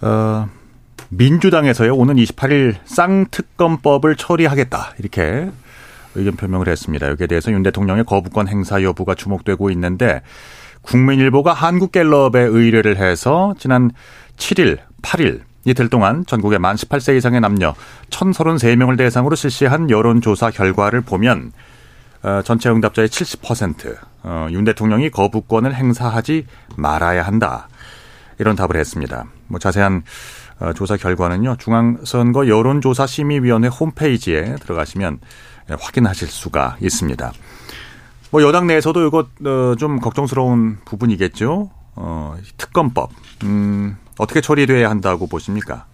[0.00, 0.48] 어,
[1.10, 5.50] 민주당에서요 오는 28일 쌍특검법을 처리하겠다 이렇게
[6.14, 7.10] 의견 표명을 했습니다.
[7.10, 10.22] 여기에 대해서 윤 대통령의 거부권 행사 여부가 주목되고 있는데
[10.82, 13.90] 국민일보가 한국갤럽에 의뢰를 해서 지난
[14.36, 17.74] 7일, 8일 이틀 동안 전국의 만 18세 이상의 남녀
[18.10, 21.52] 1,033명을 대상으로 실시한 여론조사 결과를 보면
[22.24, 27.68] 어, 전체 응답자의 70%, 어, 윤 대통령이 거부권을 행사하지 말아야 한다.
[28.38, 29.24] 이런 답을 했습니다.
[29.48, 30.02] 뭐 자세한
[30.60, 31.56] 어, 조사 결과는요.
[31.58, 35.18] 중앙선거 여론조사심의위원회 홈페이지에 들어가시면
[35.70, 37.32] 예, 확인하실 수가 있습니다.
[38.32, 41.70] 뭐 여당 내에서도 이거 어, 좀 걱정스러운 부분이겠죠.
[41.94, 43.10] 어, 특검법
[43.44, 45.84] 음, 어떻게 처리돼야 한다고 보십니까?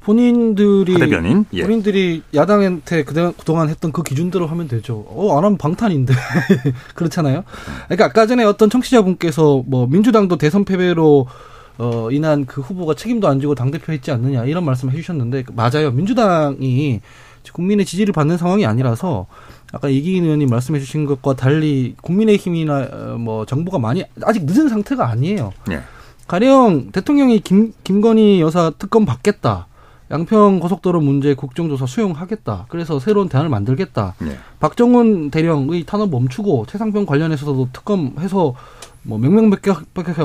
[0.00, 1.62] 본인들이 대변인 예.
[1.62, 5.04] 본인들이 야당한테 그동안 했던 그 기준대로 하면 되죠.
[5.08, 6.14] 어, 안 하면 방탄인데
[6.94, 7.44] 그렇잖아요.
[7.84, 11.26] 그러니까 아까 전에 어떤 청취자분께서 뭐 민주당도 대선 패배로
[11.76, 15.90] 어, 인한 그 후보가 책임도 안 지고 당대표 했지 않느냐 이런 말씀을 해주셨는데 그 맞아요
[15.90, 17.02] 민주당이
[17.52, 19.26] 국민의 지지를 받는 상황이 아니라서
[19.74, 25.08] 아까 이기인 의원님 말씀해 주신 것과 달리 국민의힘이나 어, 뭐 정부가 많이 아직 늦은 상태가
[25.08, 25.52] 아니에요.
[25.66, 25.80] 네.
[26.28, 29.66] 가령 대통령이 김, 김건희 여사 특검 받겠다.
[30.12, 32.66] 양평 고속도로 문제 국정조사 수용하겠다.
[32.68, 34.14] 그래서 새로운 대안을 만들겠다.
[34.20, 34.36] 네.
[34.60, 38.54] 박정훈 대령의 탄압 멈추고 최상병 관련해서도 특검 해서
[39.02, 39.76] 뭐명명백백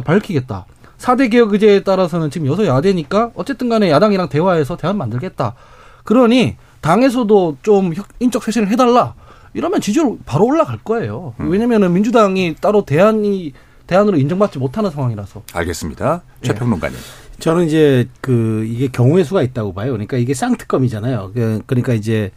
[0.04, 0.68] 밝히겠다.
[0.98, 5.56] 사대 개혁 의제에 따라서는 지금 여서 야되니까 어쨌든 간에 야당이랑 대화해서 대안 만들겠다.
[6.04, 9.16] 그러니 당에서도 좀 인적 쇄신을 해달라.
[9.60, 11.34] 이러면 지지율 바로 올라갈 거예요.
[11.42, 11.50] 음.
[11.52, 13.52] 왜냐면은 민주당이 따로 대안이
[13.88, 15.44] 대안으로 인정받지 못하는 상황이라서.
[15.54, 16.22] 알겠습니다.
[16.44, 16.48] 예.
[16.48, 16.96] 최평론가님.
[16.98, 17.02] 예.
[17.40, 19.92] 저는 이제 그 이게 경우의 수가 있다고 봐요.
[19.92, 21.32] 그러니까 이게 쌍특검이잖아요.
[21.34, 22.32] 그, 그러니까 이제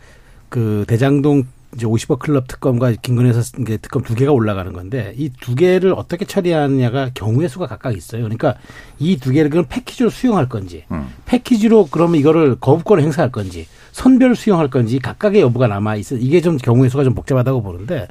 [0.48, 1.44] 그 대장동
[1.76, 6.24] 이제 50억 클럽 특검과 김근혜서 이제 특검 두 개가 올라가는 건데 이 두 개를 어떻게
[6.26, 8.22] 처리하느냐가 경우의 수가 각각 있어요.
[8.24, 8.54] 그러니까
[8.98, 11.08] 이 두 개를 그럼 패키지로 수용할 건지, 음.
[11.24, 16.56] 패키지로 그러면 이거를 거부권을 행사할 건지, 선별 수용할 건지 각각의 여부가 남아 있어 이게 좀
[16.56, 18.08] 경우의 수가 좀 복잡하다고 보는데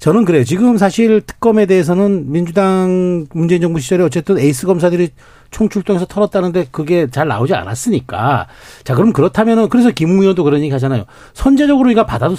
[0.00, 0.42] 저는 그래요.
[0.42, 5.10] 지금 사실 특검에 대해서는 민주당 문재인 정부 시절에 어쨌든 에이스 검사들이
[5.52, 8.48] 총출동해서 털었다는데 그게 잘 나오지 않았으니까
[8.82, 11.04] 자 그럼 그렇다면은 그래서 김의원도 그런 얘기 하잖아요.
[11.34, 12.34] 선제적으로 이거 받아도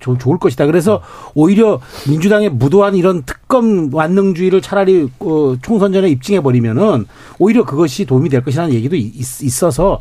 [0.00, 0.66] 좋을 것이다.
[0.66, 1.02] 그래서
[1.34, 7.06] 오히려 민주당의 무도한 이런 특검 완능주의를 차라리 어, 총선 전에 입증해 버리면은
[7.38, 9.98] 오히려 그것이 도움이 될 것이라는 얘기도 있어서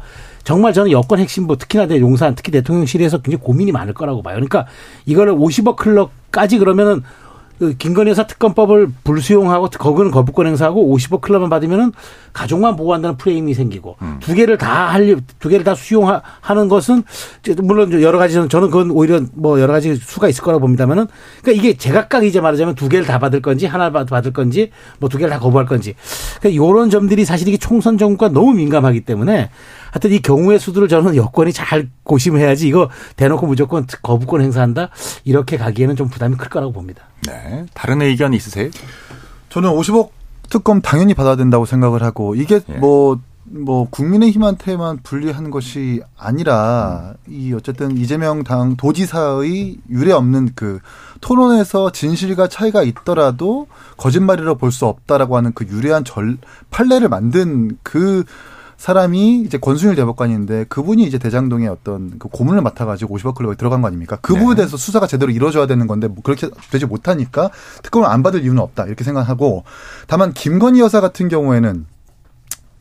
[0.48, 4.36] 정말 저는 여권 핵심부 특히나 대 용산 특히 대통령실에서 굉장히 고민이 많을 거라고 봐요.
[4.36, 4.66] 그러니까
[5.06, 7.04] 이거를 50억 클럽까지 그러면은
[7.60, 11.92] 그 김건희 여사 특검법을 불수용하고 거기는 거부권 행사하고 50억 클럽만 받으면은
[12.32, 14.18] 가족만 보호한다는 프레임이 생기고 음.
[14.22, 17.02] 두 개를 다할두 려 개를 다 수용하는 것은
[17.64, 21.08] 물론 여러 가지 저는 그건 오히려 뭐 여러 가지 수가 있을 거라고 봅니다만은
[21.42, 24.70] 그러니까 이게 제각각 이제 말하자면 두 개를 다 받을 건지 하나 받을 건지
[25.00, 25.96] 뭐 두 개를 다 거부할 건지
[26.40, 29.50] 그러니까 이런 점들이 사실 이게 총선 정권과 너무 민감하기 때문에
[29.92, 34.90] 하여튼 이 경우의 수들을 저는 여권이 잘 고심해야지 이거 대놓고 무조건 거부권 행사한다
[35.24, 37.04] 이렇게 가기에는 좀 부담이 클 거라고 봅니다.
[37.26, 37.66] 네.
[37.74, 38.70] 다른 의견 있으세요?
[39.50, 40.10] 저는 50억
[40.50, 42.74] 특검 당연히 받아야 된다고 생각을 하고 이게 예.
[42.78, 50.80] 뭐뭐 뭐 국민의힘한테만 불리한 것이 아니라 이 어쨌든 이재명 당 도지사의 유례 없는 그
[51.20, 53.68] 토론에서 진실과 차이가 있더라도
[53.98, 56.38] 거짓말이라 볼수 없다라고 하는 그 유리한 절
[56.70, 58.24] 판례를 만든 그
[58.78, 63.88] 사람이 이제 권순일 대법관인데 그분이 이제 대장동의 어떤 그 고문을 맡아가지고 50억 클럽에 들어간 거
[63.88, 64.18] 아닙니까?
[64.22, 64.40] 그 네.
[64.40, 67.50] 부분에 대해서 수사가 제대로 이루어져야 되는 건데 뭐 그렇게 되지 못하니까
[67.82, 69.64] 특검을 안 받을 이유는 없다 이렇게 생각하고
[70.06, 71.86] 다만 김건희 여사 같은 경우에는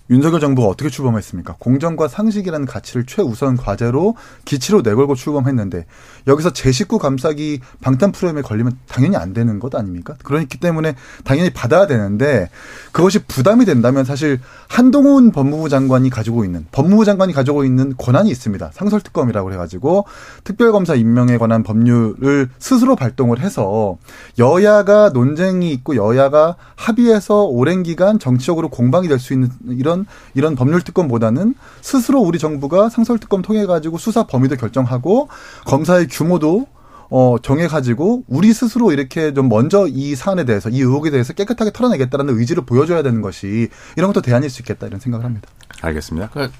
[0.08, 1.56] 윤석열 정부가 어떻게 출범했습니까?
[1.58, 5.84] 공정과 상식이라는 가치를 최우선 과제로 기치로 내걸고 출범했는데
[6.28, 10.14] 여기서 제 식구 감싸기 방탄 프로그램에 걸리면 당연히 안 되는 것 아닙니까?
[10.22, 10.94] 그렇기 때문에
[11.24, 12.48] 당연히 받아야 되는데
[12.92, 14.38] 그것이 부담이 된다면 사실
[14.68, 18.70] 한동훈 법무부 장관이 가지고 있는 법무부 장관이 가지고 있는 권한이 있습니다.
[18.74, 20.04] 상설특검이라고 해가지고
[20.44, 23.96] 특별검사 임명에 관한 법률을 스스로 발동을 해서
[24.38, 30.54] 여야가 논쟁이 있고 여야가 합의해서 오랜 기간 정치적으로 공방이 될 수 있는 이런 했던 이런
[30.54, 35.28] 법률 특검보다는 스스로 우리 정부가 상설 특검 통해 가지고 수사 범위도 결정하고
[35.64, 36.66] 검사의 규모도
[37.08, 42.36] 어, 정해가지고 우리 스스로 이렇게 좀 먼저 이 사안에 대해서 이 의혹에 대해서 깨끗하게 털어내겠다라는
[42.38, 45.48] 의지를 보여줘야 되는 것이 이런 것도 대안일 수 있겠다 이런 생각을 합니다.
[45.82, 46.30] 알겠습니다.
[46.32, 46.58] 그러니까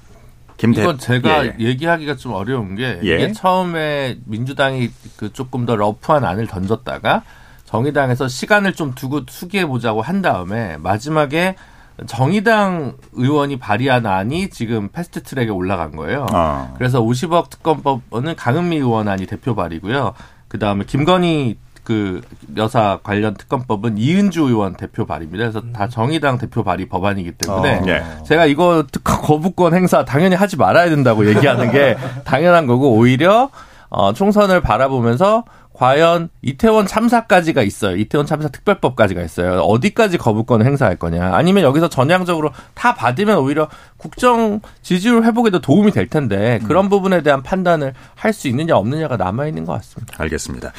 [0.55, 0.81] 김대...
[0.83, 1.65] 이건 제가 예, 예.
[1.65, 3.15] 얘기하기가 좀 어려운 게 예.
[3.15, 7.23] 이게 처음에 민주당이 그 조금 더 러프한 안을 던졌다가
[7.65, 11.57] 정의당에서 시간을 좀 두고 수기해 보자고 한 다음에 마지막에
[12.05, 16.27] 정의당 의원이 발의한 안이 지금 패스트 트랙에 올라간 거예요.
[16.31, 16.73] 아.
[16.77, 20.13] 그래서 50억 특검법은 강은미 의원안이 대표 발이고요.
[20.47, 22.21] 그 다음에 김건희 그
[22.57, 25.37] 여사 관련 특검법은 이은주 의원 대표 발입니다.
[25.49, 25.89] 그래서 다 음.
[25.89, 28.03] 정의당 대표 발의 법안이기 때문에 어, 네.
[28.25, 33.49] 제가 이거 특검 거부권 행사 당연히 하지 말아야 된다고 얘기하는 게 당연한 거고 오히려
[33.89, 37.95] 어, 총선을 바라보면서 과연 이태원 참사까지가 있어요.
[37.97, 39.59] 이태원 참사 특별법까지가 있어요.
[39.61, 41.33] 어디까지 거부권을 행사할 거냐.
[41.35, 43.67] 아니면 여기서 전향적으로 다 받으면 오히려
[43.97, 46.89] 국정 지지율 회복에도 도움이 될 텐데 그런 음.
[46.89, 50.13] 부분에 대한 판단을 할 수 있느냐 없느냐가 남아 있는 것 같습니다.
[50.19, 50.71] 알겠습니다.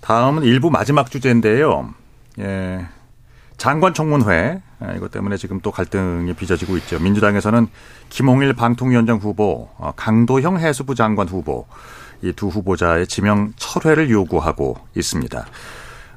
[0.00, 1.92] 다음은 일부 마지막 주제인데요.
[2.38, 2.86] 예.
[3.56, 7.00] 장관 청문회 아, 이것 때문에 지금 또 갈등이 빚어지고 있죠.
[7.00, 7.66] 민주당에서는
[8.10, 11.66] 김홍일 방통위원장 후보, 어, 강도형 해수부 장관 후보
[12.28, 15.46] 이두 후보자의 지명 철회를 요구하고 있습니다.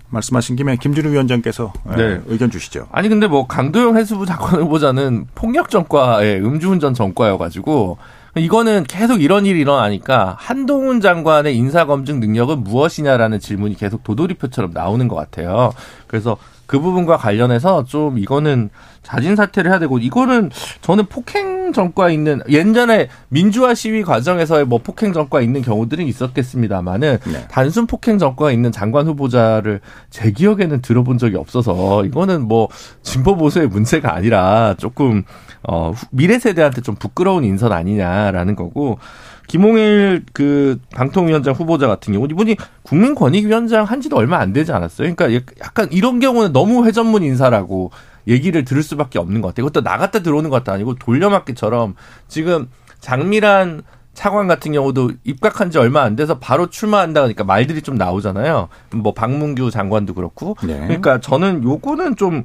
[0.10, 2.22] 말씀하신 김에 김준우 위원장께서 예, 네.
[2.28, 2.88] 의견 주시죠.
[2.92, 7.98] 아니 근데 뭐 강도영 해수부 장관 후보자는 폭력 전과의 음주운전 전과여가지고
[8.36, 15.16] 이거는 계속 이런 일이 일어나니까 한동훈 장관의 인사검증 능력은 무엇이냐라는 질문이 계속 도돌이표처럼 나오는 것
[15.16, 15.74] 같아요.
[16.06, 16.38] 그래서
[16.68, 18.70] 그 부분과 관련해서 좀 이거는
[19.02, 20.52] 자진 사퇴를 해야 되고 이거는
[20.82, 27.46] 저는 폭행 전과 있는 예전에 민주화 시위 과정에서의 뭐 폭행 전과 있는 경우들이 있었겠습니다만은 네.
[27.50, 32.68] 단순 폭행 전과 있는 장관 후보자를 제 기억에는 들어본 적이 없어서 이거는 뭐
[33.02, 35.24] 진보 보수의 문제가 아니라 조금
[35.68, 39.00] 어 미래 세대한테 좀 부끄러운 인선 아니냐라는 거고
[39.48, 45.16] 김홍일 그 방통위원장 후보자 같은 경우 이분이 국민권익위원장 한지도 얼마 안 되지 않았어요.
[45.16, 47.92] 그러니까 예, 약간 이런 경우는 너무 회전문 인사라고
[48.28, 49.66] 얘기를 들을 수밖에 없는 것 같아요.
[49.66, 51.96] 그것도 나갔다 들어오는 것도 아니고 돌려막기처럼
[52.28, 52.68] 지금
[53.00, 53.84] 장미란
[54.18, 58.68] 차관 같은 경우도 입각한 지 얼마 안 돼서 바로 출마한다 그러니까 말들이 좀 나오잖아요.
[58.96, 60.58] 뭐 박문규 장관도 그렇고.
[60.64, 60.74] 네.
[60.80, 62.44] 그러니까 저는 요거는 좀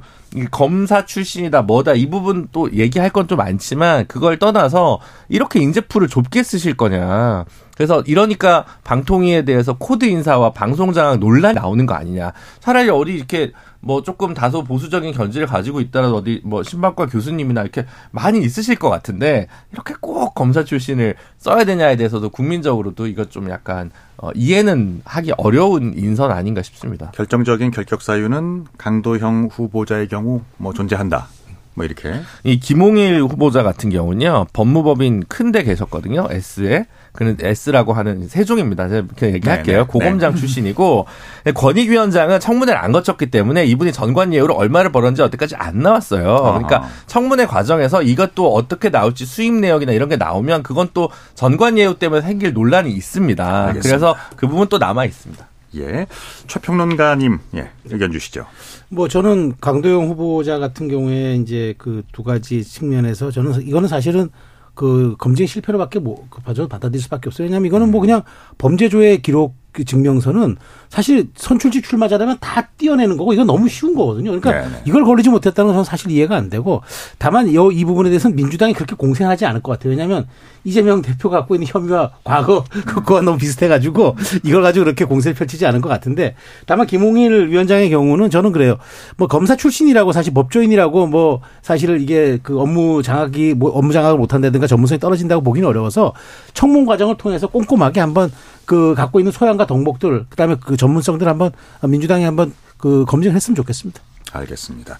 [0.51, 4.99] 검사 출신이다 뭐다 이 부분 또 얘기할 건 좀 많지만 그걸 떠나서
[5.29, 7.45] 이렇게 인재풀을 좁게 쓰실 거냐.
[7.73, 12.33] 그래서 이러니까 방통위에 대해서 코드 인사와 방송 장악 논란이 나오는 거 아니냐.
[12.59, 13.53] 차라리 어디 이렇게
[13.83, 18.89] 뭐 조금 다소 보수적인 견지를 가지고 있다라도 어디 뭐 신박과 교수님이나 이렇게 많이 있으실 것
[18.89, 25.33] 같은데 이렇게 꼭 검사 출신을 써야 되냐에 대해서도 국민적으로도 이것 좀 약간 어, 이해는 하기
[25.37, 27.11] 어려운 인선 아닌가 싶습니다.
[27.13, 31.27] 결정적인 결격 사유는 강도형 후보자의 경우 뭐 존재한다.
[31.75, 32.13] 뭐 이렇게.
[32.43, 34.47] 이 김홍일 후보자 같은 경우는요.
[34.53, 36.27] 법무법인 큰데 계셨거든요.
[36.31, 36.85] S에.
[37.13, 38.87] 그는 S라고 하는 세종입니다.
[38.89, 39.77] 제가 그냥 네, 얘기할게요.
[39.77, 39.87] 네네.
[39.87, 40.39] 고검장 네.
[40.39, 41.05] 출신이고
[41.53, 46.23] 권익위원장은 청문회를 안 거쳤기 때문에 이분이 전관 예우로 얼마를 벌었는지 어때까지 안 나왔어요.
[46.37, 51.99] 그러니까 청문회 과정에서 이것도 어떻게 나올지 수입 내역이나 이런 게 나오면 그건 또 전관 예우
[51.99, 53.65] 때문에 생길 논란이 있습니다.
[53.67, 53.87] 알겠습니다.
[53.87, 55.47] 그래서 그 부분 또 남아 있습니다.
[55.75, 56.07] 예.
[56.47, 57.69] 최평론가님, 예.
[57.85, 58.45] 의견 주시죠.
[58.89, 64.29] 뭐 저는 강도영 후보자 같은 경우에 이제 그 두 가지 측면에서 저는 이거는 사실은
[64.75, 66.15] 그 검증 실패로밖에 못
[66.55, 67.45] 뭐, 받아들일 수밖에 없어요.
[67.47, 68.01] 왜냐하면 이거는 뭐 음.
[68.01, 68.21] 그냥
[68.57, 70.55] 범죄조회 기록 그 증명서는
[70.87, 74.25] 사실 선출직 출마자라면 다 띄어내는 거고 이건 너무 쉬운 거거든요.
[74.29, 74.67] 그러니까 네네.
[74.67, 74.81] 네.
[74.85, 76.81] 이걸 걸리지 못했다는 건 저는 사실 이해가 안 되고
[77.17, 79.89] 다만 이 부분에 대해서는 민주당이 그렇게 공생하지 않을 것 같아요.
[79.89, 80.27] 왜냐하면
[80.63, 85.89] 이재명 대표가 갖고 있는 혐의와 과거 그거와 너무 비슷해가지고 이걸 가지고 그렇게 공세를 펼치지 않을것
[85.89, 86.35] 같은데
[86.67, 88.77] 다만 김홍일 위원장의 경우는 저는 그래요.
[89.17, 94.67] 뭐 검사 출신이라고 사실 법조인이라고 뭐 사실 이게 그 업무 장악이 뭐 업무 장악을 못한다든가
[94.67, 96.13] 전문성이 떨어진다고 보기는 어려워서
[96.53, 98.31] 청문 과정을 통해서 꼼꼼하게 한번
[98.65, 101.51] 그 갖고 있는 소양과 덕목들 그다음에 그 전문성들 한번
[101.81, 104.01] 민주당이 한번 그 검증했으면 좋겠습니다.
[104.31, 104.99] 알겠습니다.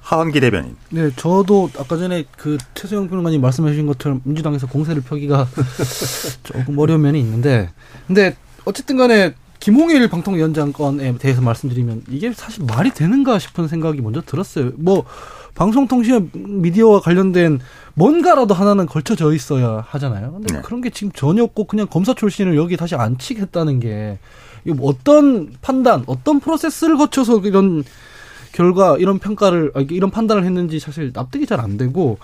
[0.00, 0.76] 하원기 대변인.
[0.90, 5.48] 네, 저도 아까 전에 그 최소영 변호관님 말씀하신 것처럼 민주당에서 공세를 펴기가
[6.42, 7.70] 조금 어려운 면이 있는데,
[8.08, 14.72] 근데 어쨌든간에 김홍일 방통위원장 건에 대해서 말씀드리면 이게 사실 말이 되는가 싶은 생각이 먼저 들었어요.
[14.76, 15.04] 뭐
[15.54, 17.60] 방송통신 미디어와 관련된
[17.94, 20.32] 뭔가라도 하나는 걸쳐져 있어야 하잖아요.
[20.32, 20.60] 근데 네.
[20.62, 24.18] 그런 게 지금 전혀 없고 그냥 검사 출신을 여기 다시 안치겠다는 게
[24.76, 27.82] 뭐 어떤 판단, 어떤 프로세스를 거쳐서 이런
[28.52, 32.16] 결과, 이런 평가를, 아, 이런 판단을 했는지 사실 납득이 잘 안 되고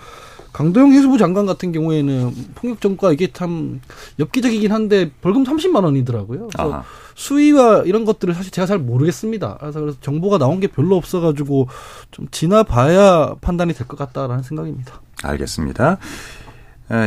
[0.51, 3.81] 강도영 해수부 장관 같은 경우에는 폭력 전과 이게 참
[4.17, 6.47] 엽기적이긴 한데 벌금 30만 원이더라고요.
[6.51, 6.83] 그래서 아
[7.15, 9.57] 수위와 이런 것들을 사실 제가 잘 모르겠습니다.
[9.59, 11.67] 그래서, 그래서 정보가 나온 게 별로 없어가지고
[12.11, 15.01] 좀 지나봐야 판단이 될 것 같다라는 생각입니다.
[15.23, 15.97] 알겠습니다.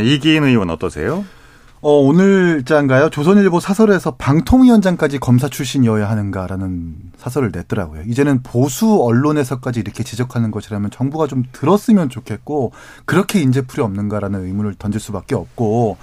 [0.05, 1.25] 이기인 의원 어떠세요?
[1.85, 3.11] 어, 오늘자인가요?
[3.11, 8.03] 조선일보 사설에서 방통위원장까지 검사 출신이어야 하는가라는 사설을 냈더라고요.
[8.03, 12.71] 이제는 보수 언론에서까지 이렇게 지적하는 것이라면 정부가 좀 들었으면 좋겠고,
[13.05, 15.97] 그렇게 인재풀이 없는가라는 의문을 던질 수밖에 없고,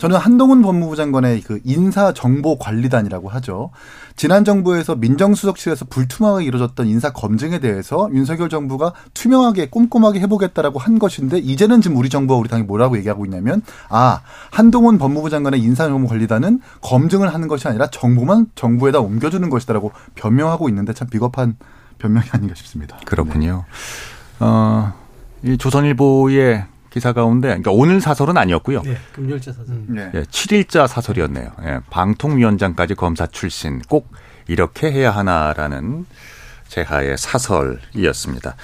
[0.00, 3.70] 저는 한동훈 법무부 장관의 그 인사정보관리단이라고 하죠.
[4.16, 11.36] 지난 정부에서 민정수석실에서 불투명하게 이루어졌던 인사 검증에 대해서 윤석열 정부가 투명하게 꼼꼼하게 해보겠다라고 한 것인데
[11.38, 17.34] 이제는 지금 우리 정부와 우리 당이 뭐라고 얘기하고 있냐면 아 한동훈 법무부 장관의 인사정보관리단은 검증을
[17.34, 21.56] 하는 것이 아니라 정보만 정부에다 옮겨주는 것이다라고 변명하고 있는데 참 비겁한
[21.98, 22.96] 변명이 아닌가 싶습니다.
[23.04, 23.64] 그렇군요.
[24.38, 24.46] 네.
[24.46, 24.94] 어,
[25.42, 28.82] 이 조선일보의 기사 가운데 그러니까 오늘 사설은 아니었고요.
[28.82, 29.74] 네, 금요일자 사설.
[29.74, 29.86] 음.
[29.90, 30.10] 네.
[30.24, 31.52] 7일자 사설이었네요.
[31.62, 34.12] 예, 방통위원장까지 검사 출신 꼭
[34.48, 36.06] 이렇게 해야 하나라는
[36.68, 38.56] 제하의 사설이었습니다.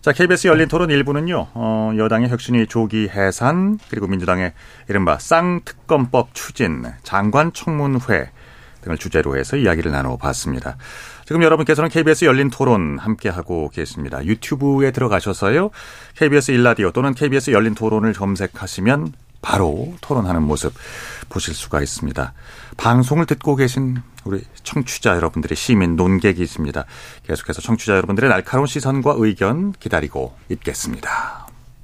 [0.00, 4.52] 자, KBS 열린 토론 일부는요, 어, 여당의 혁신이 조기 해산, 그리고 민주당의
[4.88, 8.30] 이른바 쌍특검법 추진, 장관 청문회
[8.82, 10.76] 등을 주제로 해서 이야기를 나눠봤습니다.
[11.26, 14.24] 지금 여러분께서는 KBS 열린 토론 함께하고 계십니다.
[14.24, 15.70] 유튜브에 들어가셔서요.
[16.14, 19.12] KBS 일라디오 또는 KBS 열린 토론을 검색하시면
[19.42, 20.72] 바로 토론하는 모습
[21.28, 22.32] 보실 수가 있습니다.
[22.76, 26.84] 방송을 듣고 계신 우리 청취자 여러분들의 시민 논객이 있습니다.
[27.26, 31.45] 계속해서 청취자 여러분들의 날카로운 시선과 의견 기다리고 있겠습니다.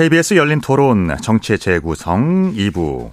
[0.00, 3.10] KBS 열린 토론 정치의 재구성 2부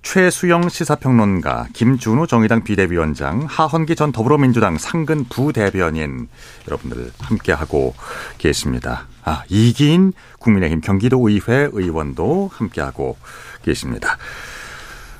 [0.00, 6.28] 최수영 시사평론가, 김준우 정의당 비대위원장, 하헌기 전 더불어민주당 상근 부대변인
[6.66, 7.92] 여러분들 함께하고
[8.38, 9.06] 계십니다.
[9.22, 13.18] 아, 이기인 국민의힘 경기도의회 의원도 함께하고
[13.62, 14.16] 계십니다.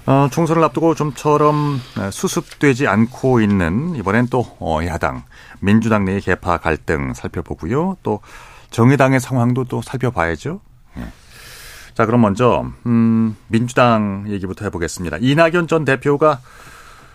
[0.06, 5.24] 어, 총선을 앞두고 좀처럼 어, 수습되지 않고 있는 이번엔 또 어, 야당,
[5.60, 7.98] 민주당 내의 개파 갈등 살펴보고요.
[8.02, 8.20] 또
[8.70, 10.62] 정의당의 상황도 또 살펴봐야죠.
[10.98, 11.02] 예.
[11.94, 15.18] 자, 그럼 먼저 음, 민주당 얘기부터 해보겠습니다.
[15.20, 16.40] 이낙연 전 대표가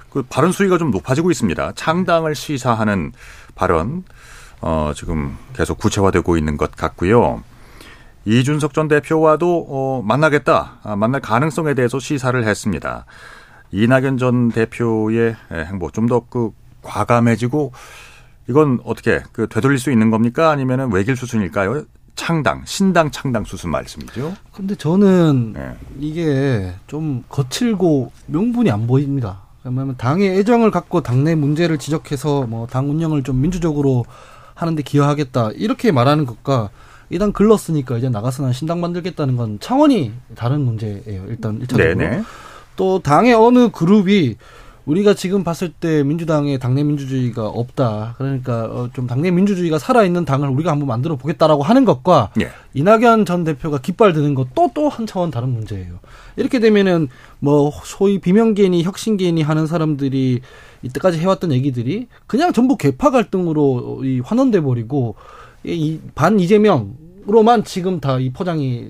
[0.09, 1.73] 그 발언 수위가 좀 높아지고 있습니다.
[1.76, 3.11] 창당을 시사하는
[3.55, 4.03] 발언
[4.61, 7.43] 어, 지금 계속 구체화되고 있는 것 같고요.
[8.26, 13.05] 이준석 전 대표와도 어, 만나겠다, 아, 만날 가능성에 대해서 시사를 했습니다.
[13.71, 16.51] 이낙연 전 대표의 예, 행보 좀 더 그
[16.82, 17.73] 과감해지고
[18.47, 20.51] 이건 어떻게 그 되돌릴 수 있는 겁니까?
[20.51, 21.84] 아니면은 외길 수순일까요?
[22.16, 24.34] 창당, 신당 창당 수순 말씀이죠.
[24.51, 25.74] 근데 저는 네.
[25.99, 29.41] 이게 좀 거칠고 명분이 안 보입니다.
[29.63, 34.05] 왜냐면 당의 애정을 갖고 당내 문제를 지적해서 뭐 당 운영을 좀 민주적으로
[34.53, 36.70] 하는데 기여하겠다 이렇게 말하는 것과
[37.09, 41.26] 일단 글렀으니까 이제 나가서 난 신당 만들겠다는 건 차원이 다른 문제예요.
[41.28, 42.24] 일단 일차적으로
[42.76, 44.38] 또 당의 어느 그룹이
[44.86, 48.16] 우리가 지금 봤을 때 민주당의 당내 민주주의가 없다.
[48.20, 52.50] 그러니까 어, 좀 당내 민주주의가 살아있는 당을 우리가 한번 만들어 보겠다라고 하는 것과 예.
[52.76, 55.96] 이낙연 전 대표가 깃발드는 것 또 또 한 차원 다른 문제예요.
[56.36, 57.08] 이렇게 되면은
[57.40, 60.42] 뭐 소위 비명계니 혁신계니 하는 사람들이
[60.84, 65.16] 이때까지 해왔던 얘기들이 그냥 전부 개파 갈등으로 이 환원돼 버리고
[65.64, 68.88] 이반 이재명으로만 지금 다 이 포장이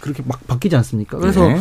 [0.00, 1.16] 그렇게 막 바뀌지 않습니까?
[1.18, 1.56] 그래서 예.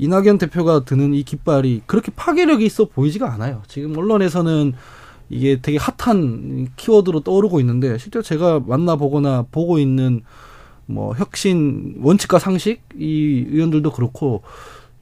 [0.00, 3.60] 이낙연 대표가 드는 이 깃발이 그렇게 파괴력이 있어 보이지가 않아요.
[3.68, 4.72] 지금 언론에서는
[5.28, 10.22] 이게 되게 핫한 키워드로 떠오르고 있는데 실제 제가 만나보거나 보고 있는
[10.86, 14.40] 뭐 혁신 원칙과 상식 이 의원들도 그렇고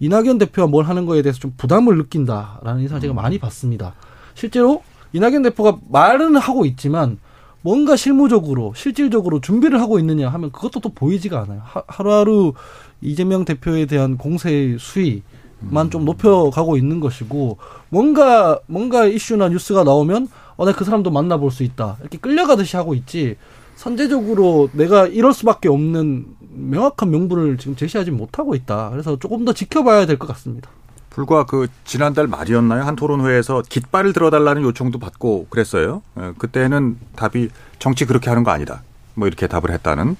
[0.01, 3.15] 이낙연 대표가 뭘 하는 거에 대해서 좀 부담을 느낀다라는 인상을 제가 음.
[3.17, 3.95] 많이 봤습니다.
[4.35, 4.83] 실제로
[5.13, 7.19] 이낙연 대표가 말은 하고 있지만
[7.63, 11.61] 뭔가 실무적으로 실질적으로 준비를 하고 있느냐 하면 그것도 또 보이지가 않아요.
[11.65, 12.55] 하, 하루하루
[13.01, 15.23] 이재명 대표에 대한 공세의 수위
[15.61, 16.05] 만좀 음.
[16.07, 22.19] 높여가고 있는 것이고 뭔가 뭔가 이슈나 뉴스가 나오면 어나 그 사람도 만나볼 수 있다 이렇게
[22.19, 23.37] 끌려가듯이 하고 있지
[23.77, 30.07] 선제적으로 내가 이럴 수밖에 없는 명확한 명분을 지금 제시하지 못하고 있다 그래서 조금 더 지켜봐야
[30.07, 30.71] 될 것 같습니다.
[31.11, 36.03] 불과 그 지난달 말이었나요 한 토론회에서 깃발을 들어달라는 요청도 받고 그랬어요.
[36.21, 37.49] 예, 그때는 답이
[37.81, 38.83] 정치 그렇게 하는 거 아니다
[39.15, 40.17] 뭐 이렇게 답을 했다는.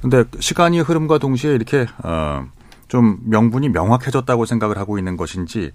[0.00, 5.72] 근데 시간이 흐름과 동시에 이렇게 어좀 명분이 명확해졌다고 생각을 하고 있는 것인지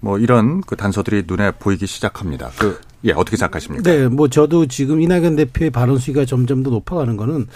[0.00, 2.50] 뭐 이런 그 단서들이 눈에 보이기 시작합니다.
[2.58, 3.82] 그 예, 어떻게 생각하십니까?
[3.90, 7.46] 네, 뭐 저도 지금 이낙연 대표의 발언 수위가 점점 더 높아가는 거는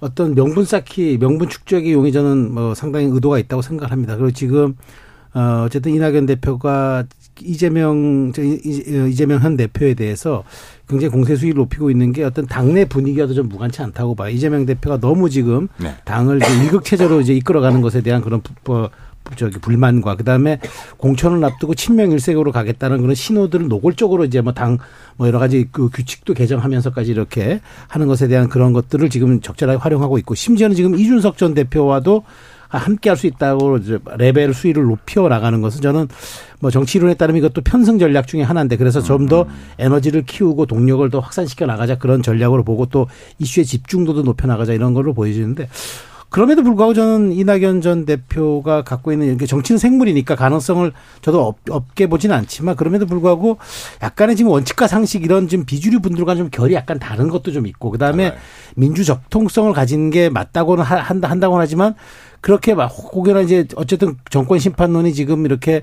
[0.00, 4.16] 어떤 명분 쌓기, 명분 축적이 용의자는 뭐 상당히 의도가 있다고 생각합니다.
[4.16, 4.76] 그리고 지금
[5.32, 7.04] 어 어쨌든 이낙연 대표가
[7.44, 10.44] 이재명 어, 이재명 현 대표에 대해서
[10.88, 14.30] 굉장히 공세 수위를 높이고 있는 게 어떤 당내 분위기와도 좀 무관치 않다고 봐요.
[14.30, 15.94] 이재명 대표가 너무 지금 네.
[16.04, 18.88] 당을 이제 일극 체제로 이제 이끌어가는 것에 대한 그런 부, 부,
[19.34, 20.60] 저기 불만과 그다음에
[20.98, 24.78] 공천을 앞두고 친명 일색으로 가겠다는 그런 신호들을 노골적으로 이제 뭐 당뭐
[25.16, 30.18] 뭐 여러 가지 그 규칙도 개정하면서까지 이렇게 하는 것에 대한 그런 것들을 지금 적절하게 활용하고
[30.18, 32.22] 있고 심지어는 지금 이준석 전 대표와도
[32.68, 33.78] 아, 함께 할 수 있다고
[34.18, 36.08] 레벨 수위를 높여 나가는 것은 저는
[36.60, 39.44] 뭐 정치론에 따르면 이것도 편승 전략 중의 하나인데 그래서 좀 더
[39.80, 43.08] 에너지를 키우고 동력을 더 확산시켜 나가자 그런 전략으로 보고 또
[43.40, 45.68] 이슈의 집중도도 높여 나가자 이런 걸로 보여지는데
[46.28, 50.92] 그럼에도 불구하고 저는 이낙연 전 대표가 갖고 있는 이렇게 정치는 생물이니까 가능성을
[51.22, 53.58] 저도 없, 게 보진 않지만 그럼에도 불구하고
[54.00, 57.90] 약간의 지금 원칙과 상식 이런 지금 비주류 분들과는 좀 결이 약간 다른 것도 좀 있고
[57.90, 58.36] 그다음에 네.
[58.76, 61.94] 민주 적통성을 가진 게 맞다고는 한다 한다고는 하지만
[62.40, 65.82] 그렇게 막 혹여나 이제 어쨌든 정권 심판론이 지금 이렇게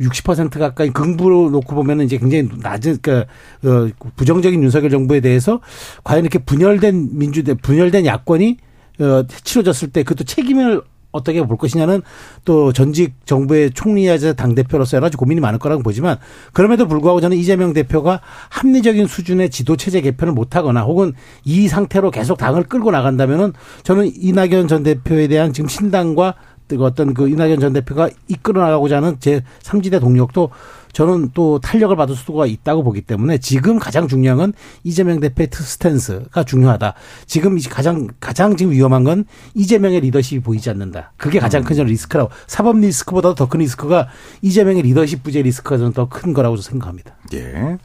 [0.00, 3.30] 60% 가까이 긍부로 놓고 보면은 이제 굉장히 낮은 그러니까
[3.64, 5.60] 어, 부정적인 윤석열 정부에 대해서
[6.04, 8.56] 과연 이렇게 분열된 민주대 분열된 야권이
[9.00, 10.82] 어, 치러졌을 때 그것도 책임을
[11.14, 12.02] 어떻게 볼 것이냐는
[12.44, 16.18] 또 전직 정부의 총리하자 당대표로서 여러 가지 고민이 많을 거라고 보지만
[16.52, 21.12] 그럼에도 불구하고 저는 이재명 대표가 합리적인 수준의 지도체제 개편을 못하거나 혹은
[21.44, 23.52] 이 상태로 계속 당을 끌고 나간다면은
[23.84, 26.34] 저는 이낙연 전 대표에 대한 지금 신당과
[26.66, 30.50] 그 어떤 그 이낙연 전 대표가 이끌어 나가고자 하는 제 3지대 동력도
[30.94, 34.52] 저는 또 탄력을 받을 수가 있다고 보기 때문에 지금 가장 중요한 건
[34.84, 36.94] 이재명 대표의 스탠스가 중요하다.
[37.26, 39.24] 지금 가장 가장 지금 위험한 건
[39.56, 41.12] 이재명의 리더십이 보이지 않는다.
[41.18, 41.64] 그게 가장 음.
[41.66, 44.08] 큰 저는 리스크라고 사법 리스크보다 더큰 리스크가
[44.42, 47.16] 이재명의 리더십 부재 리스크가 저는 더 큰 거라고 생각합니다.
[47.32, 47.76] 예.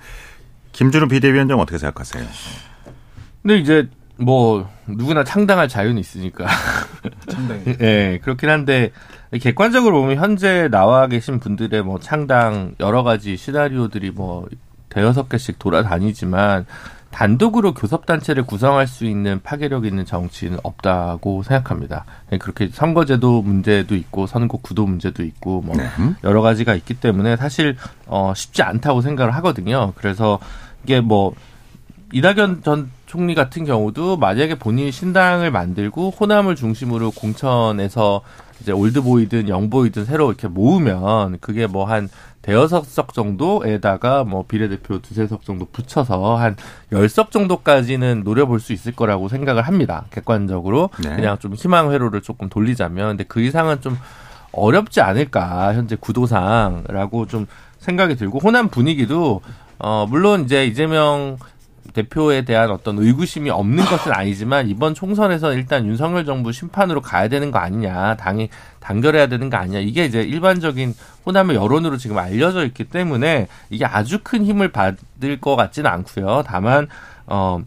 [0.74, 2.26] 김준우 비대위원장 어떻게 생각하세요?
[3.42, 3.88] 근데 이제
[4.18, 6.46] 뭐 누구나 창당할 자유는 있으니까.
[7.28, 7.64] 창당.
[7.82, 8.92] 예, 그렇긴 한데
[9.38, 14.48] 객관적으로 보면 현재 나와 계신 분들의 뭐 창당 여러 가지 시나리오들이 뭐
[14.90, 16.66] 대여섯 개씩 돌아다니지만
[17.12, 22.06] 단독으로 교섭단체를 구성할 수 있는 파괴력 있는 정치는 없다고 생각합니다.
[22.32, 25.86] 네, 그렇게 선거제도 문제도 있고 선거 구도 문제도 있고 뭐 네.
[26.24, 27.76] 여러 가지가 있기 때문에 사실
[28.08, 29.94] 어 쉽지 않다고 생각을 하거든요.
[29.96, 30.40] 그래서
[30.84, 31.34] 이게 뭐
[32.14, 38.22] 이낙연 전 총리 같은 경우도 만약에 본인이 신당을 만들고 호남을 중심으로 공천에서
[38.62, 42.08] 이제 올드보이든 영보이든 새로 이렇게 모으면 그게 뭐 한
[42.44, 46.56] 대여섯 석 정도에다가 뭐 비례대표 두세 석 정도 붙여서 한
[46.92, 50.06] 열 석 정도까지는 노려볼 수 있을 거라고 생각을 합니다.
[50.12, 50.90] 객관적으로.
[51.04, 51.16] 네.
[51.16, 53.10] 그냥 좀 희망 회로를 조금 돌리자면.
[53.10, 53.98] 근데 그 이상은 좀
[54.52, 55.74] 어렵지 않을까.
[55.74, 57.48] 현재 구도상라고좀
[57.80, 59.42] 생각이 들고 호남 분위기도
[59.80, 61.38] 어 물론 이제 이재명
[61.94, 67.52] 대표에 대한 어떤 의구심이 없는 것은 아니지만 이번 총선에서 일단 윤석열 정부 심판으로 가야 되는
[67.52, 70.94] 거 아니냐 당이 단결해야 되는 거 아니냐 이게 이제 일반적인
[71.26, 76.44] 호남의 여론으로 지금 알려져 있기 때문에 이게 아주 큰 힘을 받을 것 같지는 않고요.
[76.46, 76.88] 다만
[77.26, 77.62] 어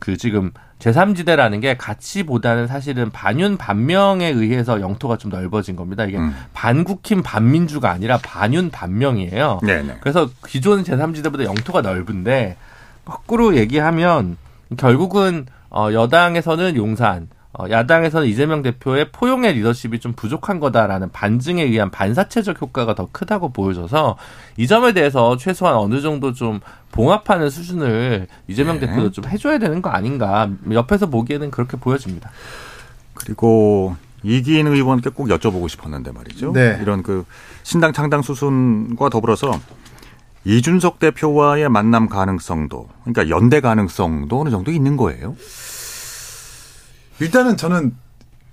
[0.00, 0.50] 그 지금
[0.80, 6.04] 제3지대라는 게 가치보다는 사실은 반윤 반명에 의해서 영토가 좀 넓어진 겁니다.
[6.04, 6.34] 이게 음.
[6.52, 9.60] 반국힘 반민주가 아니라 반윤 반명이에요.
[9.62, 9.82] 네네.
[9.82, 9.96] 네.
[10.00, 12.56] 그래서 기존 제3지대보다 영토가 넓은데
[13.04, 14.36] 거꾸로 얘기하면
[14.76, 21.90] 결국은 어, 여당에서는 용산, 어, 야당에서는 이재명 대표의 포용의 리더십이 좀 부족한 거다라는 반증에 의한
[21.90, 24.16] 반사체적 효과가 더 크다고 보여져서
[24.56, 26.60] 이 점에 대해서 최소한 어느 정도 좀
[26.92, 28.86] 봉합하는 수준을 이재명 네.
[28.86, 32.30] 대표도 좀 해줘야 되는 거 아닌가 옆에서 보기에는 그렇게 보여집니다.
[33.14, 36.52] 그리고 이기인 의원께 꼭 여쭤보고 싶었는데 말이죠.
[36.52, 36.78] 네.
[36.82, 37.24] 이런 그
[37.62, 39.52] 신당 창당 수순과 더불어서
[40.44, 45.36] 이준석 대표와의 만남 가능성도 그러니까 연대 가능성도 어느 정도 있는 거예요?
[47.20, 47.96] 일단은 저는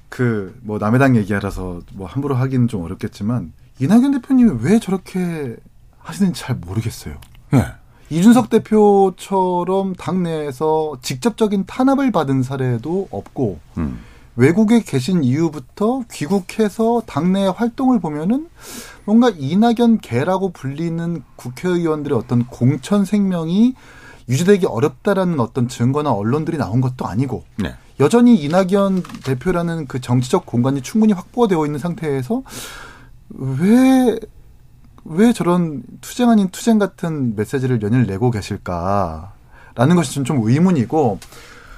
[0.08, 5.56] 그 뭐남의당 얘기하라서 뭐 함부로 하기는 좀 어렵겠지만 이낙연 대표님이 왜 저렇게
[6.00, 7.16] 하시는지 잘 모르겠어요.
[7.52, 7.66] 네.
[8.10, 14.00] 이준석 대표처럼 당내에서 직접적인 탄압을 받은 사례도 없고 음.
[14.36, 18.48] 외국에 계신 이후부터 귀국해서 당내 활동을 보면은
[19.06, 23.74] 뭔가 이낙연 개라고 불리는 국회의원들의 어떤 공천 생명이
[24.30, 27.76] 유지되기 어렵다라는 어떤 증거나 언론들이 나온 것도 아니고 네.
[27.99, 32.43] 여전히 이낙연 대표라는 그 정치적 공간이 충분히 확보되어 있는 상태에서
[33.30, 34.18] 왜,
[35.06, 41.18] 왜 저런 투쟁 아닌 투쟁 같은 메시지를 연일 내고 계실까라는 것이 좀, 좀 의문이고,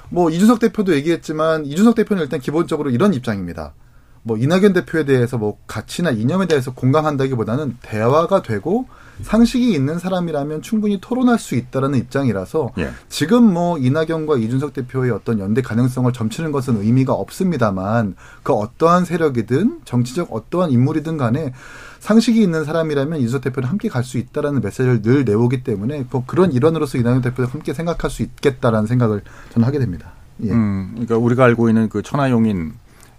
[0.10, 3.76] 뭐, 이준석 대표도 얘기했지만, 이준석 대표는 일단 기본적으로 이런 입장입니다.
[4.24, 8.88] 뭐 이낙연 대표에 대해서 뭐 가치나 이념에 대해서 공감한다기보다는 대화가 되고
[9.22, 12.90] 상식이 있는 사람이라면 충분히 토론할 수 있다라는 입장이라서 예.
[13.10, 19.82] 지금 뭐 이낙연과 이준석 대표의 어떤 연대 가능성을 점치는 것은 의미가 없습니다만 그 어떠한 세력이든
[19.86, 21.54] 정치적 어떠한 인물이든 간에
[22.00, 26.52] 상식이 있는 사람이라면 이준석 대표는 함께 갈 수 있다라는 메시지를 늘 내오기 때문에 뭐 그런
[26.52, 29.22] 일원으로서 이낙연 대표도 함께 생각할 수 있겠다라는 생각을
[29.52, 30.12] 저는 하게 됩니다.
[30.44, 30.50] 예.
[30.50, 32.74] 음, 그러니까 우리가 알고 있는 그 천하용인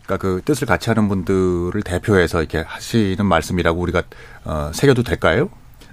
[0.06, 4.02] 그러니까 그 뜻을 같이 하는 분들을 대표해서 이렇게 하시는 말씀이라고 우리가
[4.44, 5.48] 어, 새겨도 될까요?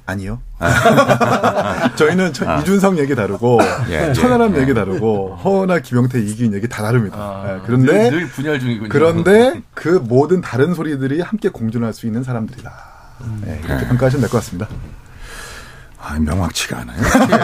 [0.06, 0.42] 아니요.
[0.60, 1.96] 아.
[1.96, 2.58] 저희는 아.
[2.60, 3.60] 이준석 얘기 다르고
[3.90, 7.16] 예, 예, 천하람 예, 얘기 다르고 허나 김영태 이기인 얘기 다 다릅니다.
[7.18, 7.60] 아, 네.
[7.66, 8.90] 그런데 늘, 늘, 분열 중이군요.
[8.90, 12.72] 그런데 그 모든 다른 소리들이 함께 공존할 수 있는 사람들이다.
[13.22, 13.42] 음.
[13.46, 13.88] 네, 이렇게 네.
[13.88, 14.68] 평가하시면 될 것 같습니다.
[16.04, 17.04] 아, 명확치가 않아요.
[17.04, 17.32] 쉽게.
[17.32, 17.38] 예.